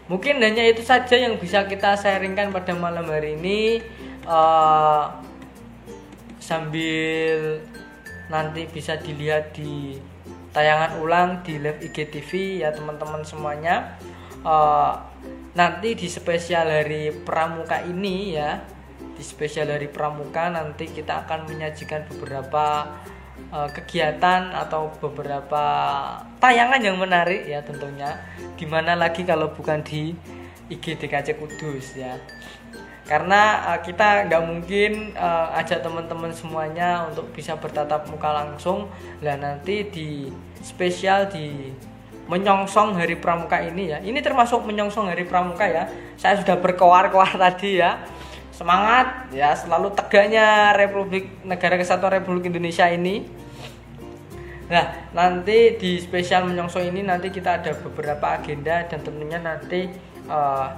[0.09, 3.85] Mungkin hanya itu saja yang bisa kita sharingkan pada malam hari ini.
[4.25, 5.11] Uh,
[6.39, 7.59] sambil
[8.31, 9.99] nanti bisa dilihat di
[10.57, 13.93] tayangan ulang di live IGTV ya teman-teman semuanya.
[14.41, 14.97] Uh,
[15.53, 18.65] nanti di spesial hari pramuka ini ya
[18.97, 22.89] di spesial hari pramuka nanti kita akan menyajikan beberapa
[23.53, 25.65] uh, kegiatan atau beberapa
[26.41, 28.17] tayangan yang menarik ya tentunya.
[28.57, 30.17] Gimana lagi kalau bukan di
[30.73, 32.17] IGDKC Kudus ya
[33.07, 38.91] karena uh, kita nggak mungkin uh, ajak teman-teman semuanya untuk bisa bertatap muka langsung.
[39.23, 40.27] Lah nanti di
[40.59, 41.71] spesial di
[42.27, 44.03] menyongsong hari pramuka ini ya.
[44.03, 45.87] Ini termasuk menyongsong hari pramuka ya.
[46.19, 48.03] Saya sudah berkoar-koar tadi ya.
[48.51, 53.23] Semangat ya selalu tegaknya Republik Negara Kesatuan Republik Indonesia ini.
[54.67, 59.87] Nah nanti di spesial menyongsong ini nanti kita ada beberapa agenda dan tentunya nanti
[60.27, 60.75] uh,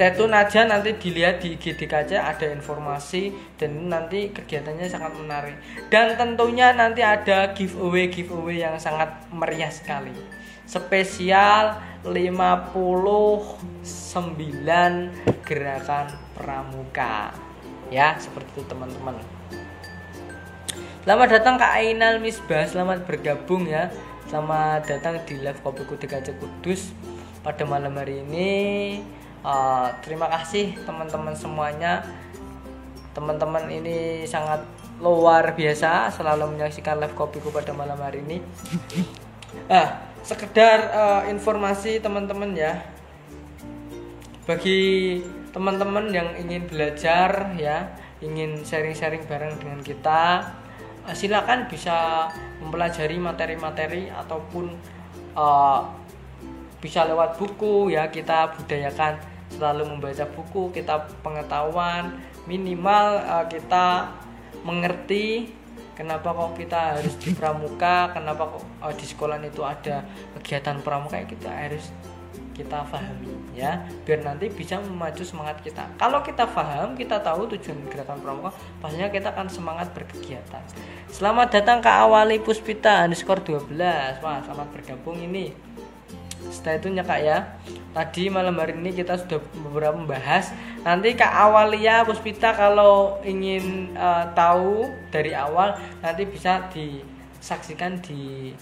[0.00, 5.60] stay tune aja nanti dilihat di GDKC ada informasi dan nanti kegiatannya sangat menarik.
[5.92, 10.16] Dan tentunya nanti ada giveaway giveaway yang sangat meriah sekali.
[10.64, 11.76] Spesial
[12.08, 13.60] 59
[15.44, 17.36] gerakan pramuka.
[17.92, 19.20] Ya seperti itu teman-teman.
[21.04, 23.92] Selamat datang Kak Ainal Misbah, selamat bergabung ya.
[24.32, 26.88] Selamat datang di live Kopi DKC Kudus
[27.44, 28.48] pada malam hari ini
[29.44, 32.04] uh, terima kasih teman-teman semuanya.
[33.10, 34.62] Teman-teman ini sangat
[35.00, 38.38] luar biasa selalu menyaksikan live kopiku pada malam hari ini.
[39.66, 42.86] Ah sekedar uh, informasi teman-teman ya.
[44.46, 45.18] Bagi
[45.50, 47.90] teman-teman yang ingin belajar ya
[48.22, 50.54] ingin sharing-sharing bareng dengan kita
[51.02, 52.30] uh, silakan bisa
[52.62, 54.70] mempelajari materi-materi ataupun
[55.34, 55.82] uh,
[56.80, 64.14] bisa lewat buku ya kita budayakan selalu membaca buku kita pengetahuan minimal uh, kita
[64.62, 65.50] mengerti
[65.98, 70.06] kenapa kok kita harus di pramuka kenapa kok uh, di sekolah itu ada
[70.38, 71.90] kegiatan pramuka ya kita harus
[72.60, 73.88] kita pahami ya.
[74.04, 75.88] Biar nanti bisa memacu semangat kita.
[75.96, 78.50] Kalau kita paham kita tahu tujuan gerakan pramuka
[78.84, 80.60] pastinya kita akan semangat berkegiatan.
[81.08, 85.56] Selamat datang ke awali puspita underscore 12 wah selamat bergabung ini
[86.48, 87.38] setelah itu kak ya.
[87.92, 90.54] Tadi malam hari ini kita sudah beberapa membahas.
[90.80, 98.54] Nanti kak Awalia Puspita kalau ingin uh, tahu dari awal nanti bisa disaksikan di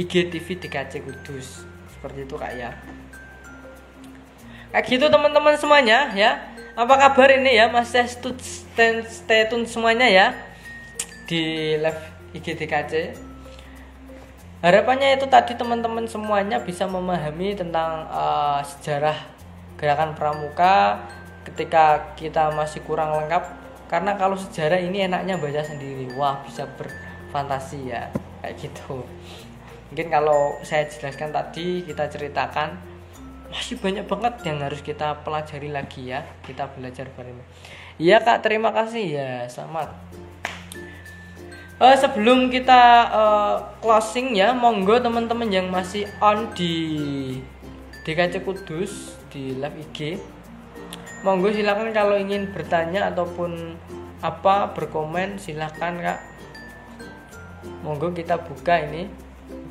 [0.00, 1.68] IGTV DKC Kudus.
[1.92, 2.72] Seperti itu kak ya.
[4.70, 6.40] Kayak gitu teman-teman semuanya ya.
[6.78, 7.68] Apa kabar ini ya?
[7.68, 10.26] Mas stay tune semuanya ya
[11.30, 12.02] di live
[12.34, 13.29] IGTKC
[14.60, 19.16] harapannya itu tadi teman-teman semuanya bisa memahami tentang uh, sejarah
[19.80, 21.00] gerakan pramuka
[21.48, 23.58] ketika kita masih kurang lengkap.
[23.90, 26.12] Karena kalau sejarah ini enaknya baca sendiri.
[26.14, 28.12] Wah bisa berfantasi ya
[28.44, 29.02] kayak gitu.
[29.90, 32.78] Mungkin kalau saya jelaskan tadi kita ceritakan
[33.50, 37.42] masih banyak banget yang harus kita pelajari lagi ya kita belajar bareng.
[37.98, 39.06] Iya kak terima kasih.
[39.10, 39.90] Ya selamat
[41.80, 47.40] uh, sebelum kita uh, closing ya monggo teman-teman yang masih on di
[48.04, 50.20] DKC Kudus di live IG
[51.20, 53.76] monggo silakan kalau ingin bertanya ataupun
[54.20, 56.20] apa berkomen silakan kak.
[57.80, 59.08] Monggo kita buka ini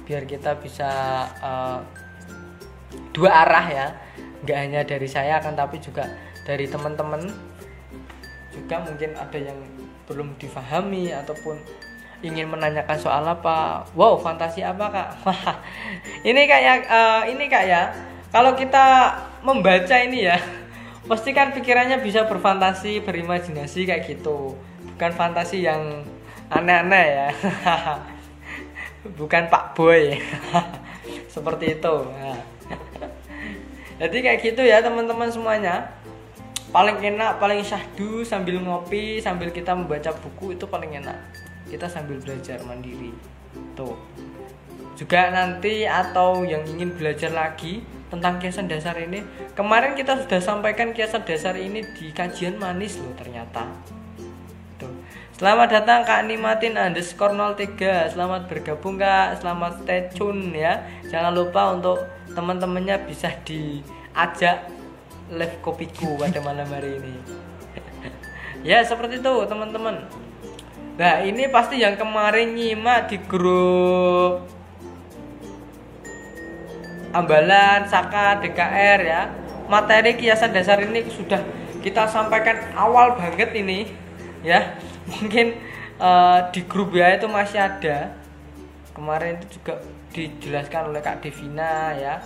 [0.05, 0.89] biar kita bisa
[1.41, 1.79] uh,
[3.13, 3.87] dua arah ya.
[4.45, 6.09] Nggak hanya dari saya akan tapi juga
[6.45, 7.29] dari teman-teman.
[8.49, 9.57] Juga mungkin ada yang
[10.09, 11.61] belum difahami ataupun
[12.19, 13.87] ingin menanyakan soal apa.
[13.95, 15.09] Wow fantasi apa kak?
[16.29, 17.91] Ini kayak uh, ini kak ya.
[18.29, 20.37] Kalau kita membaca ini ya
[21.09, 24.53] pasti kan pikirannya bisa berfantasi berimajinasi kayak gitu.
[24.95, 26.05] Bukan fantasi yang
[26.51, 27.27] aneh-aneh ya.
[29.19, 30.19] Bukan pak boy.
[31.33, 31.95] Seperti itu.
[32.03, 32.37] Nah.
[33.99, 35.95] Jadi kayak gitu ya teman-teman semuanya.
[36.69, 42.17] Paling enak paling syahdu sambil ngopi sambil kita membaca buku itu paling enak kita sambil
[42.17, 43.13] belajar mandiri.
[43.77, 43.95] Tuh.
[44.97, 49.21] Juga nanti atau yang ingin belajar lagi tentang kiasan dasar ini
[49.53, 53.69] kemarin kita sudah sampaikan kiasan dasar ini di kajian manis loh ternyata.
[54.81, 54.91] Tuh.
[55.39, 59.39] Selamat datang Kak Nimatin underscore 03 Selamat bergabung Kak.
[59.39, 60.83] Selamat stay tune ya.
[61.07, 62.01] Jangan lupa untuk
[62.35, 64.67] teman-temannya bisa diajak
[65.31, 67.15] live kopiku pada malam hari ini.
[68.59, 70.03] Ya seperti itu teman-teman
[70.99, 74.59] nah ini pasti yang kemarin nyimak di grup
[77.09, 79.21] Ambalan, Saka, DKR ya.
[79.69, 81.41] Materi kiasan dasar ini sudah
[81.81, 83.89] kita sampaikan awal banget ini
[84.45, 84.77] ya.
[85.09, 85.57] Mungkin
[85.97, 88.13] uh, di grup ya itu masih ada.
[88.93, 89.81] Kemarin itu juga
[90.13, 92.21] dijelaskan oleh Kak Devina ya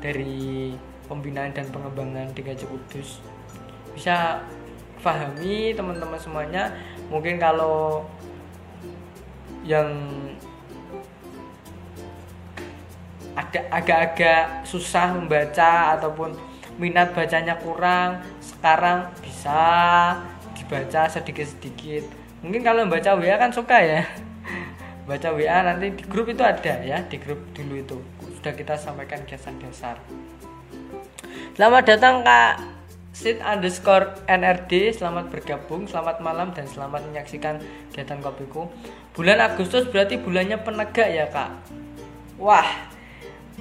[0.00, 0.72] dari
[1.08, 3.24] pembinaan dan pengembangan DKJ Kudus.
[3.96, 4.44] Bisa
[5.00, 6.72] pahami teman-teman semuanya
[7.14, 8.02] mungkin kalau
[9.62, 9.86] yang
[13.70, 16.34] agak-agak susah membaca ataupun
[16.74, 19.62] minat bacanya kurang sekarang bisa
[20.58, 22.10] dibaca sedikit-sedikit.
[22.42, 24.02] Mungkin kalau membaca WA kan suka ya.
[25.08, 27.98] Baca WA nanti di grup itu ada ya di grup dulu itu.
[28.40, 30.00] Sudah kita sampaikan kiasan dasar.
[31.54, 32.73] Selamat datang kak
[33.14, 37.62] sit underscore NRD selamat bergabung selamat malam dan selamat menyaksikan
[37.94, 38.66] kegiatan kopiku.
[39.14, 41.54] Bulan Agustus berarti bulannya penegak ya kak?
[42.42, 42.66] Wah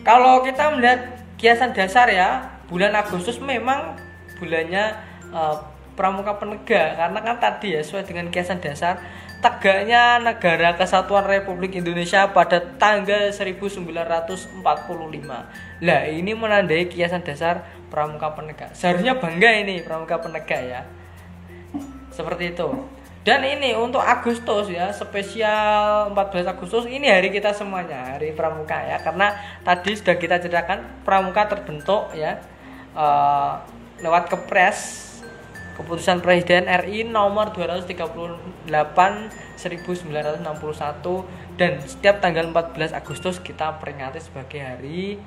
[0.02, 3.94] kalau kita melihat kiasan dasar ya bulan Agustus memang
[4.42, 4.98] bulannya
[5.30, 5.62] uh,
[5.94, 6.98] pramuka penegak.
[6.98, 8.98] Karena kan tadi ya sesuai dengan kiasan dasar
[9.44, 14.64] tegaknya negara kesatuan Republik Indonesia pada tanggal 1945.
[15.84, 18.72] Lah, ini menandai kiasan dasar pramuka penegak.
[18.72, 20.82] Seharusnya bangga ini pramuka penegak ya.
[22.16, 22.72] Seperti itu.
[23.24, 29.00] Dan ini untuk Agustus ya, spesial 14 Agustus ini hari kita semuanya, hari pramuka ya.
[29.04, 29.36] Karena
[29.68, 32.40] tadi sudah kita ceritakan pramuka terbentuk ya
[32.96, 33.64] uh,
[34.00, 35.13] lewat kepres
[35.74, 40.46] Keputusan Presiden RI nomor 238 1961
[41.58, 45.18] dan setiap tanggal 14 Agustus kita peringati sebagai hari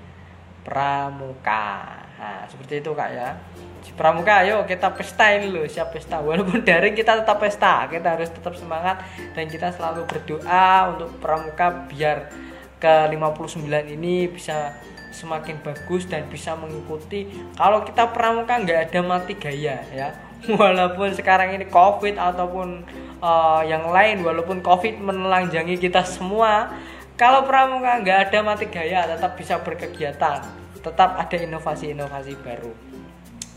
[0.63, 1.99] Pramuka.
[2.19, 3.35] Nah, seperti itu Kak ya.
[3.83, 6.23] Di Pramuka ayo kita pesta ini loh, siap pesta.
[6.23, 9.03] Walaupun daring kita tetap pesta, kita harus tetap semangat
[9.35, 12.31] dan kita selalu berdoa untuk Pramuka biar
[12.79, 13.67] ke 59
[13.99, 14.79] ini bisa
[15.17, 17.25] semakin bagus dan bisa mengikuti
[17.57, 20.26] kalau kita pramuka nggak ada mati gaya ya
[20.61, 22.87] walaupun sekarang ini covid ataupun
[23.19, 26.71] uh, yang lain walaupun covid menelanjangi kita semua
[27.17, 30.45] kalau pramuka nggak ada mati gaya tetap bisa berkegiatan.
[30.85, 32.71] Tetap ada inovasi-inovasi baru.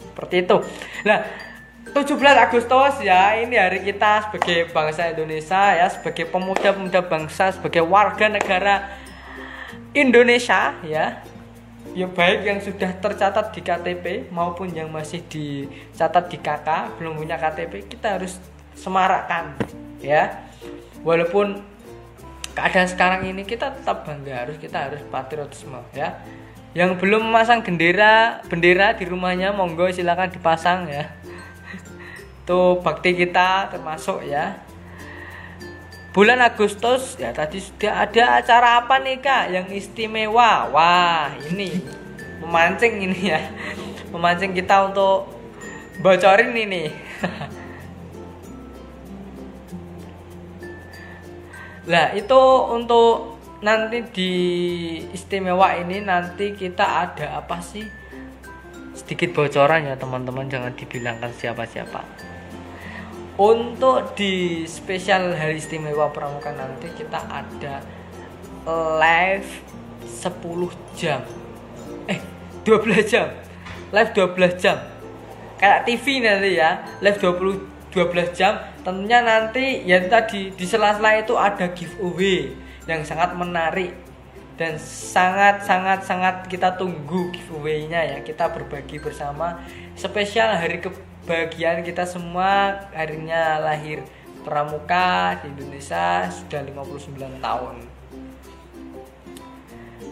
[0.10, 0.58] Seperti itu.
[1.04, 1.20] Nah
[1.92, 8.32] 17 Agustus ya ini hari kita sebagai bangsa Indonesia ya sebagai pemuda-pemuda bangsa sebagai warga
[8.32, 8.96] negara
[9.92, 11.20] Indonesia ya
[11.98, 17.38] ya baik yang sudah tercatat di KTP maupun yang masih dicatat di KK belum punya
[17.42, 18.38] KTP kita harus
[18.78, 19.58] semarakkan
[20.00, 20.48] ya.
[21.02, 21.64] Walaupun
[22.54, 26.20] keadaan sekarang ini kita tetap bangga harus kita harus patriotisme ya.
[26.78, 31.10] Yang belum memasang bendera bendera di rumahnya monggo silakan dipasang ya.
[32.46, 34.69] Itu bakti kita termasuk ya
[36.10, 39.54] bulan Agustus ya tadi sudah ada acara apa nih kak?
[39.54, 40.70] Yang istimewa.
[40.74, 41.82] Wah ini
[42.42, 43.42] memancing ini ya.
[44.14, 45.30] Memancing kita untuk
[46.02, 46.90] bocorin ini
[51.92, 52.42] lah itu
[52.72, 54.32] untuk nanti di
[55.12, 57.86] istimewa ini nanti kita ada apa sih?
[58.98, 60.50] Sedikit bocoran ya teman-teman.
[60.50, 62.29] Jangan dibilangkan siapa-siapa
[63.40, 67.80] untuk di spesial hari istimewa pramuka nanti kita ada
[69.00, 69.48] live
[70.04, 70.36] 10
[71.00, 71.24] jam.
[72.12, 72.20] Eh
[72.68, 73.32] 12 jam.
[73.96, 74.78] Live 12 jam.
[75.56, 78.60] Kayak TV nanti ya live 20 12 jam.
[78.84, 82.52] Tentunya nanti ya tadi di sela-sela itu ada giveaway
[82.92, 83.96] yang sangat menarik
[84.60, 88.18] dan sangat sangat sangat kita tunggu giveaway-nya ya.
[88.20, 89.64] Kita berbagi bersama.
[89.96, 90.92] Spesial hari ke
[91.30, 94.02] bagian kita semua harinya lahir
[94.42, 97.76] pramuka di Indonesia sudah 59 tahun.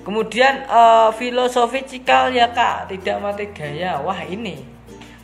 [0.05, 3.97] Kemudian uh, filosofi cikal ya kak tidak mati gaya.
[3.97, 4.61] Wah ini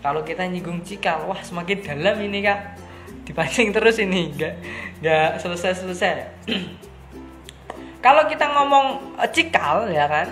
[0.01, 2.81] kalau kita nyinggung cikal, wah semakin dalam ini kak.
[3.23, 4.53] Dipancing terus ini, nggak
[4.99, 6.27] nggak selesai selesai.
[8.05, 10.27] kalau kita ngomong uh, cikal ya kan,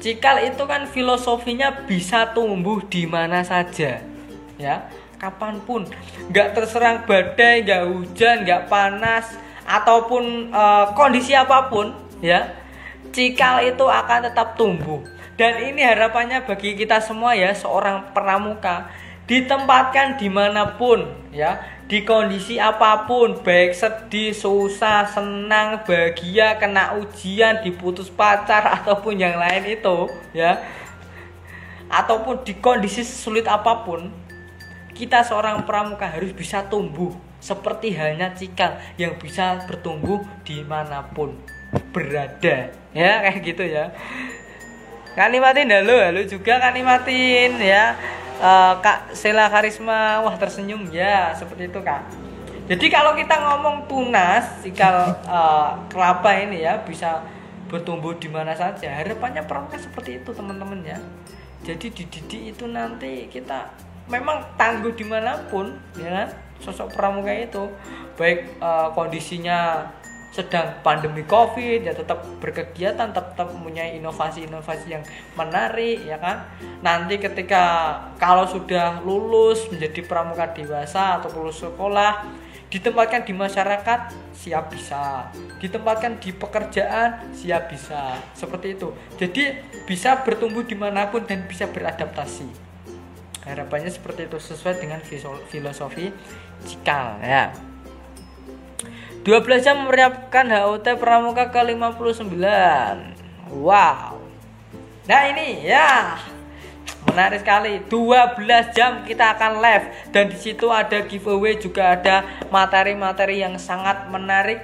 [0.00, 4.15] cikal itu kan filosofinya bisa tumbuh di mana saja
[4.56, 5.88] ya kapan pun.
[6.28, 9.32] Nggak terserang badai nggak hujan nggak panas
[9.64, 12.52] ataupun uh, kondisi apa pun ya
[13.12, 15.00] cikal itu akan tetap tumbuh.
[15.36, 18.88] Dan ini harapannya bagi kita semua ya seorang pramuka.
[19.26, 21.02] Ditempatkan di mana pun
[21.34, 29.14] ya di kondisi apa pun baik sedih susah senang bahagia kena ujian diputus pacar ataupun
[29.14, 30.66] yang lain itu ya
[31.86, 34.10] ataupun di kondisi sulit apa pun
[34.96, 41.36] kita seorang pramuka harus bisa tumbuh seperti halnya cikal yang bisa bertumbuh di mana pun
[41.92, 42.72] berada.
[42.96, 43.92] Ya kayak gitu ya.
[45.12, 47.92] Kak Nimatin halo halo juga Kak Nimatin ya.
[48.40, 50.88] Uh, Kak Sela Karisma wah tersenyum.
[50.88, 52.02] Ya seperti itu Kak.
[52.66, 57.22] Jadi kalau kita ngomong tunas cikal uh, kelapa ini ya bisa
[57.70, 60.98] bertumbuh di mana saja harapannya pramuka seperti itu teman-teman ya.
[61.62, 63.70] Jadi dididik itu nanti kita
[64.06, 66.28] memang tangguh di mana pun ya kan?
[66.62, 67.68] Sosok pramuka itu
[68.16, 69.84] baik uh, kondisinya
[70.32, 76.44] sedang pandemi covid ya tetap berkegiatan tetap, tetap mempunyai inovasi-inovasi yang menarik ya kan?
[76.84, 84.00] Nanti ketika kalau sudah lulus menjadi pramuka dewasa atau lulus sekolah ditempatkan di masyarakat
[84.36, 85.30] siap bisa.
[85.62, 88.20] Ditempatkan di pekerjaan siap bisa.
[88.36, 88.92] Seperti itu.
[89.16, 89.56] Jadi
[89.88, 92.65] bisa bertumbuh di mana pun dan bisa beradaptasi
[93.46, 95.00] harapannya seperti itu sesuai dengan
[95.46, 96.10] filosofi
[96.66, 97.54] cikal ya.
[99.26, 102.30] 12 jam mempersiapkan HUT Pramuka ke 59
[103.58, 104.14] wow.
[105.06, 106.18] Nah ini ya.
[107.06, 107.82] Menarik sekali.
[107.86, 109.86] 12 jam kita akan live.
[110.10, 114.62] Dan di situ ada giveaway juga ada materi-materi yang sangat menarik.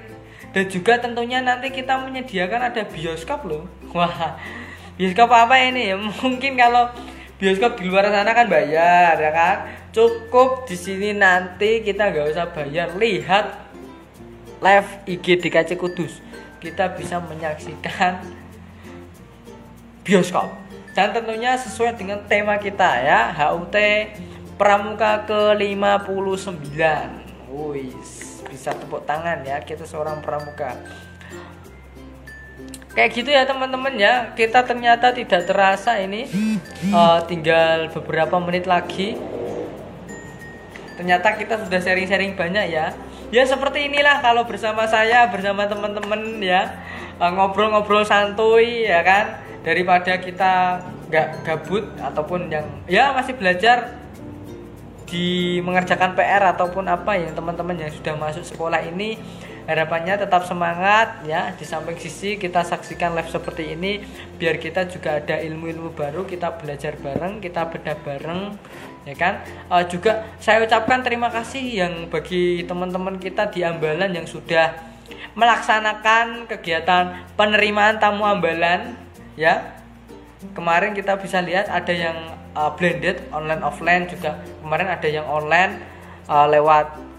[0.55, 3.67] Dan juga tentunya nanti kita menyediakan ada bioskop loh.
[3.95, 4.39] Wah
[4.95, 5.95] bioskop apa ini?
[6.23, 6.87] Mungkin kalau
[7.43, 9.57] bioskop di luar sana kan bayar ya kan?
[9.91, 12.95] Cukup di sini nanti kita nggak usah bayar.
[12.95, 13.47] Lihat
[14.63, 16.23] live IG DKC Kudus.
[16.63, 18.23] Kita bisa menyaksikan
[20.07, 20.55] bioskop.
[20.95, 23.35] Dan tentunya sesuai dengan tema kita ya.
[23.35, 23.75] HUT
[24.55, 26.63] Pramuka ke 59
[27.51, 29.59] Wis bisa tepuk tangan ya.
[29.67, 30.79] Kita seorang pramuka
[32.93, 34.33] kayak gitu ya teman-teman ya.
[34.37, 36.29] Kita ternyata tidak terasa ini
[36.93, 39.17] uh, tinggal beberapa menit lagi.
[40.97, 42.93] Ternyata kita sudah sharing-sharing banyak ya.
[43.33, 46.69] Ya seperti inilah kalau bersama saya bersama teman-teman ya.
[47.17, 49.41] Eh, ngobrol-ngobrol santuy ya kan?
[49.65, 54.01] Daripada kita nggak gabut ataupun yang ya masih belajar
[55.13, 59.21] di mengerjakan PR ataupun apa yang teman-teman yang sudah masuk sekolah ini
[59.67, 61.55] harapannya tetap semangat ya.
[61.55, 64.03] Di samping sisi kita saksikan live seperti ini
[64.37, 68.57] biar kita juga ada ilmu-ilmu baru kita belajar bareng kita beda bareng
[69.07, 69.43] ya kan?
[69.71, 74.75] Uh, juga saya ucapkan terima kasih yang bagi teman-teman kita di Ambalan yang sudah
[75.33, 78.99] melaksanakan kegiatan penerimaan tamu Ambalan
[79.39, 79.79] ya.
[80.59, 82.19] Kemarin kita bisa lihat ada yang
[82.59, 84.11] uh, blended online offline.
[84.11, 85.79] Juga kemarin ada yang online
[86.27, 87.12] uh, lewat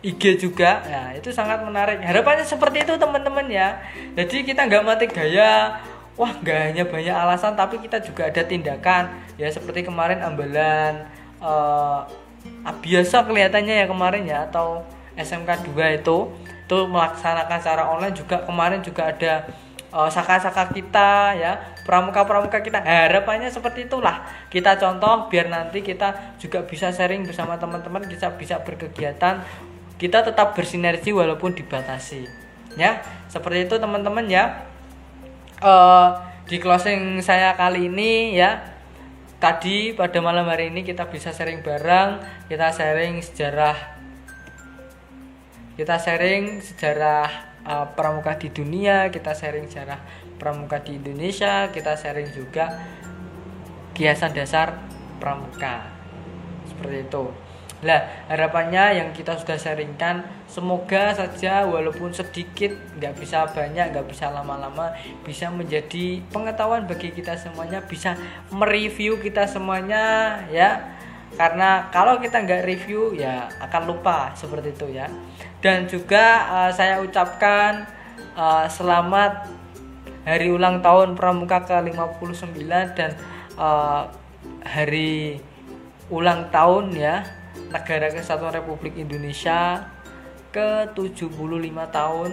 [0.00, 0.80] IG juga.
[0.88, 2.00] Ya itu sangat menarik.
[2.00, 3.80] Harapannya seperti itu teman-teman ya.
[4.16, 5.80] Jadi kita nggak mati gaya.
[6.16, 9.12] Wah nggak hanya banyak alasan tapi kita juga ada tindakan.
[9.36, 11.08] Ya seperti kemarin ambalan
[11.40, 12.04] uh,
[12.80, 14.84] biasa kelihatannya ya kemarin ya atau
[15.16, 16.16] SMK 2 itu
[16.64, 18.40] itu melaksanakan secara online juga.
[18.44, 19.48] Kemarin juga ada
[19.90, 21.52] uh, saka-saka kita ya
[21.84, 22.80] pramuka-pramuka kita.
[22.80, 24.22] Harapannya seperti itulah.
[24.48, 29.42] Kita contoh biar nanti kita juga bisa sharing bersama teman-teman kita bisa berkegiatan
[30.00, 32.24] kita tetap bersinergi walaupun dibatasi.
[32.80, 34.64] Ya seperti itu teman-teman ya.
[35.60, 36.16] Uh,
[36.48, 38.64] di closing saya kali ini ya
[39.38, 42.16] tadi pada malam hari ini kita bisa sharing bareng
[42.48, 43.76] kita sharing sejarah
[45.76, 47.28] kita sharing sejarah
[47.68, 50.00] uh, pramuka di dunia kita sharing sejarah
[50.40, 52.80] pramuka di Indonesia kita sharing juga
[53.92, 54.80] kiasan dasar
[55.20, 55.92] pramuka.
[56.64, 57.24] Seperti itu
[57.80, 64.28] Nah, harapannya yang kita sudah sharingkan semoga saja walaupun sedikit, nggak bisa banyak, nggak bisa
[64.28, 64.92] lama-lama,
[65.24, 68.20] bisa menjadi pengetahuan bagi kita semuanya, bisa
[68.52, 70.92] mereview kita semuanya ya.
[71.40, 75.08] Karena kalau kita nggak review ya akan lupa seperti itu ya.
[75.64, 77.88] Dan juga uh, saya ucapkan
[78.36, 79.48] uh, selamat
[80.28, 83.16] hari ulang tahun Pramuka ke-59 dan
[83.56, 84.04] uh,
[84.68, 85.40] hari
[86.12, 87.39] ulang tahun ya
[87.70, 89.86] Negara Kesatuan Republik Indonesia
[90.50, 91.30] ke 75
[91.94, 92.30] tahun.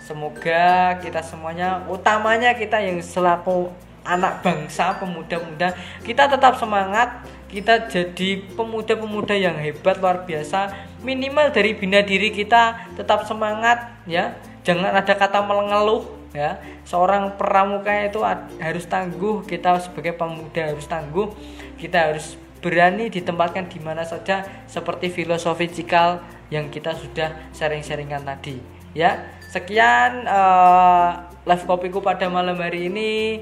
[0.00, 3.68] Semoga kita semuanya, utamanya kita yang selaku
[4.08, 10.72] anak bangsa, pemuda-muda, kita tetap semangat, kita jadi pemuda-pemuda yang hebat luar biasa.
[11.04, 14.40] Minimal dari bina diri kita tetap semangat ya.
[14.64, 16.56] Jangan ada kata mengeluh ya.
[16.88, 18.24] Seorang pramuka itu
[18.60, 21.28] harus tangguh, kita sebagai pemuda harus tangguh,
[21.76, 28.58] kita harus berani ditempatkan di mana saja seperti filosofi cikal yang kita sudah sharing-sharingkan tadi
[28.96, 29.18] ya.
[29.48, 33.40] Sekian uh, live kopiku pada malam hari ini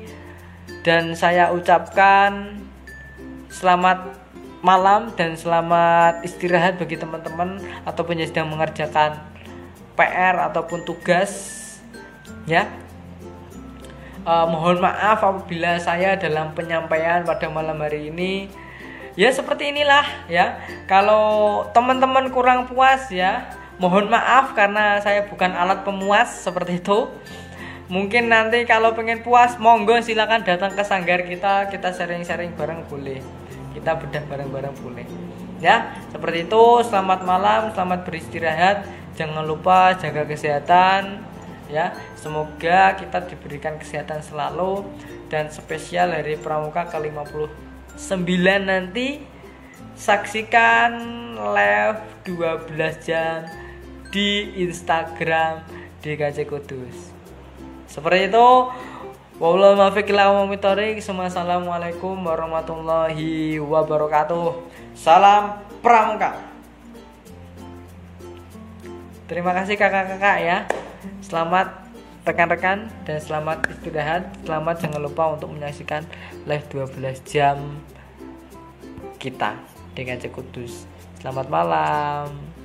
[0.87, 2.63] dan saya ucapkan
[3.51, 4.15] selamat
[4.63, 9.19] malam dan selamat istirahat bagi teman-teman ataupun yang sedang mengerjakan
[9.99, 11.31] PR ataupun tugas
[12.47, 12.71] ya.
[14.27, 18.51] Uh, mohon maaf apabila saya dalam penyampaian pada malam hari ini
[19.17, 20.61] ya seperti inilah ya.
[20.85, 23.49] Kalau teman-teman kurang puas ya
[23.81, 27.09] mohon maaf karena saya bukan alat pemuas seperti itu.
[27.87, 33.25] Mungkin nanti kalau pengen puas monggo silakan datang ke sanggar kita kita sharing-sharing bareng boleh.
[33.73, 35.07] Kita bedah bareng-bareng boleh.
[35.65, 36.65] Ya seperti itu.
[36.85, 38.85] Selamat malam selamat beristirahat.
[39.17, 41.25] Jangan lupa jaga kesehatan
[41.73, 41.97] ya.
[42.21, 44.85] Semoga kita diberikan kesehatan selalu
[45.33, 47.66] dan spesial hari pramuka ke 50
[47.97, 49.25] 9 nanti
[49.97, 50.93] saksikan
[51.41, 53.49] live 12 jam
[54.13, 55.65] di Instagram
[56.05, 57.17] DKC Kudus.
[57.89, 58.49] Seperti itu.
[59.37, 64.49] Wassalamualaikum warahmatullahi wabarakatuh.
[64.97, 66.41] Salam pramuka.
[69.29, 70.65] Terima kasih kakak-kakak ya.
[71.21, 71.86] Selamat
[72.27, 74.27] rekan-rekan dan selamat istirahat.
[74.43, 76.03] Selamat jangan lupa untuk menyaksikan
[76.51, 77.79] live 12 jam
[79.23, 79.57] kita
[79.97, 80.85] dengan Cekudus
[81.27, 82.56] selamat malam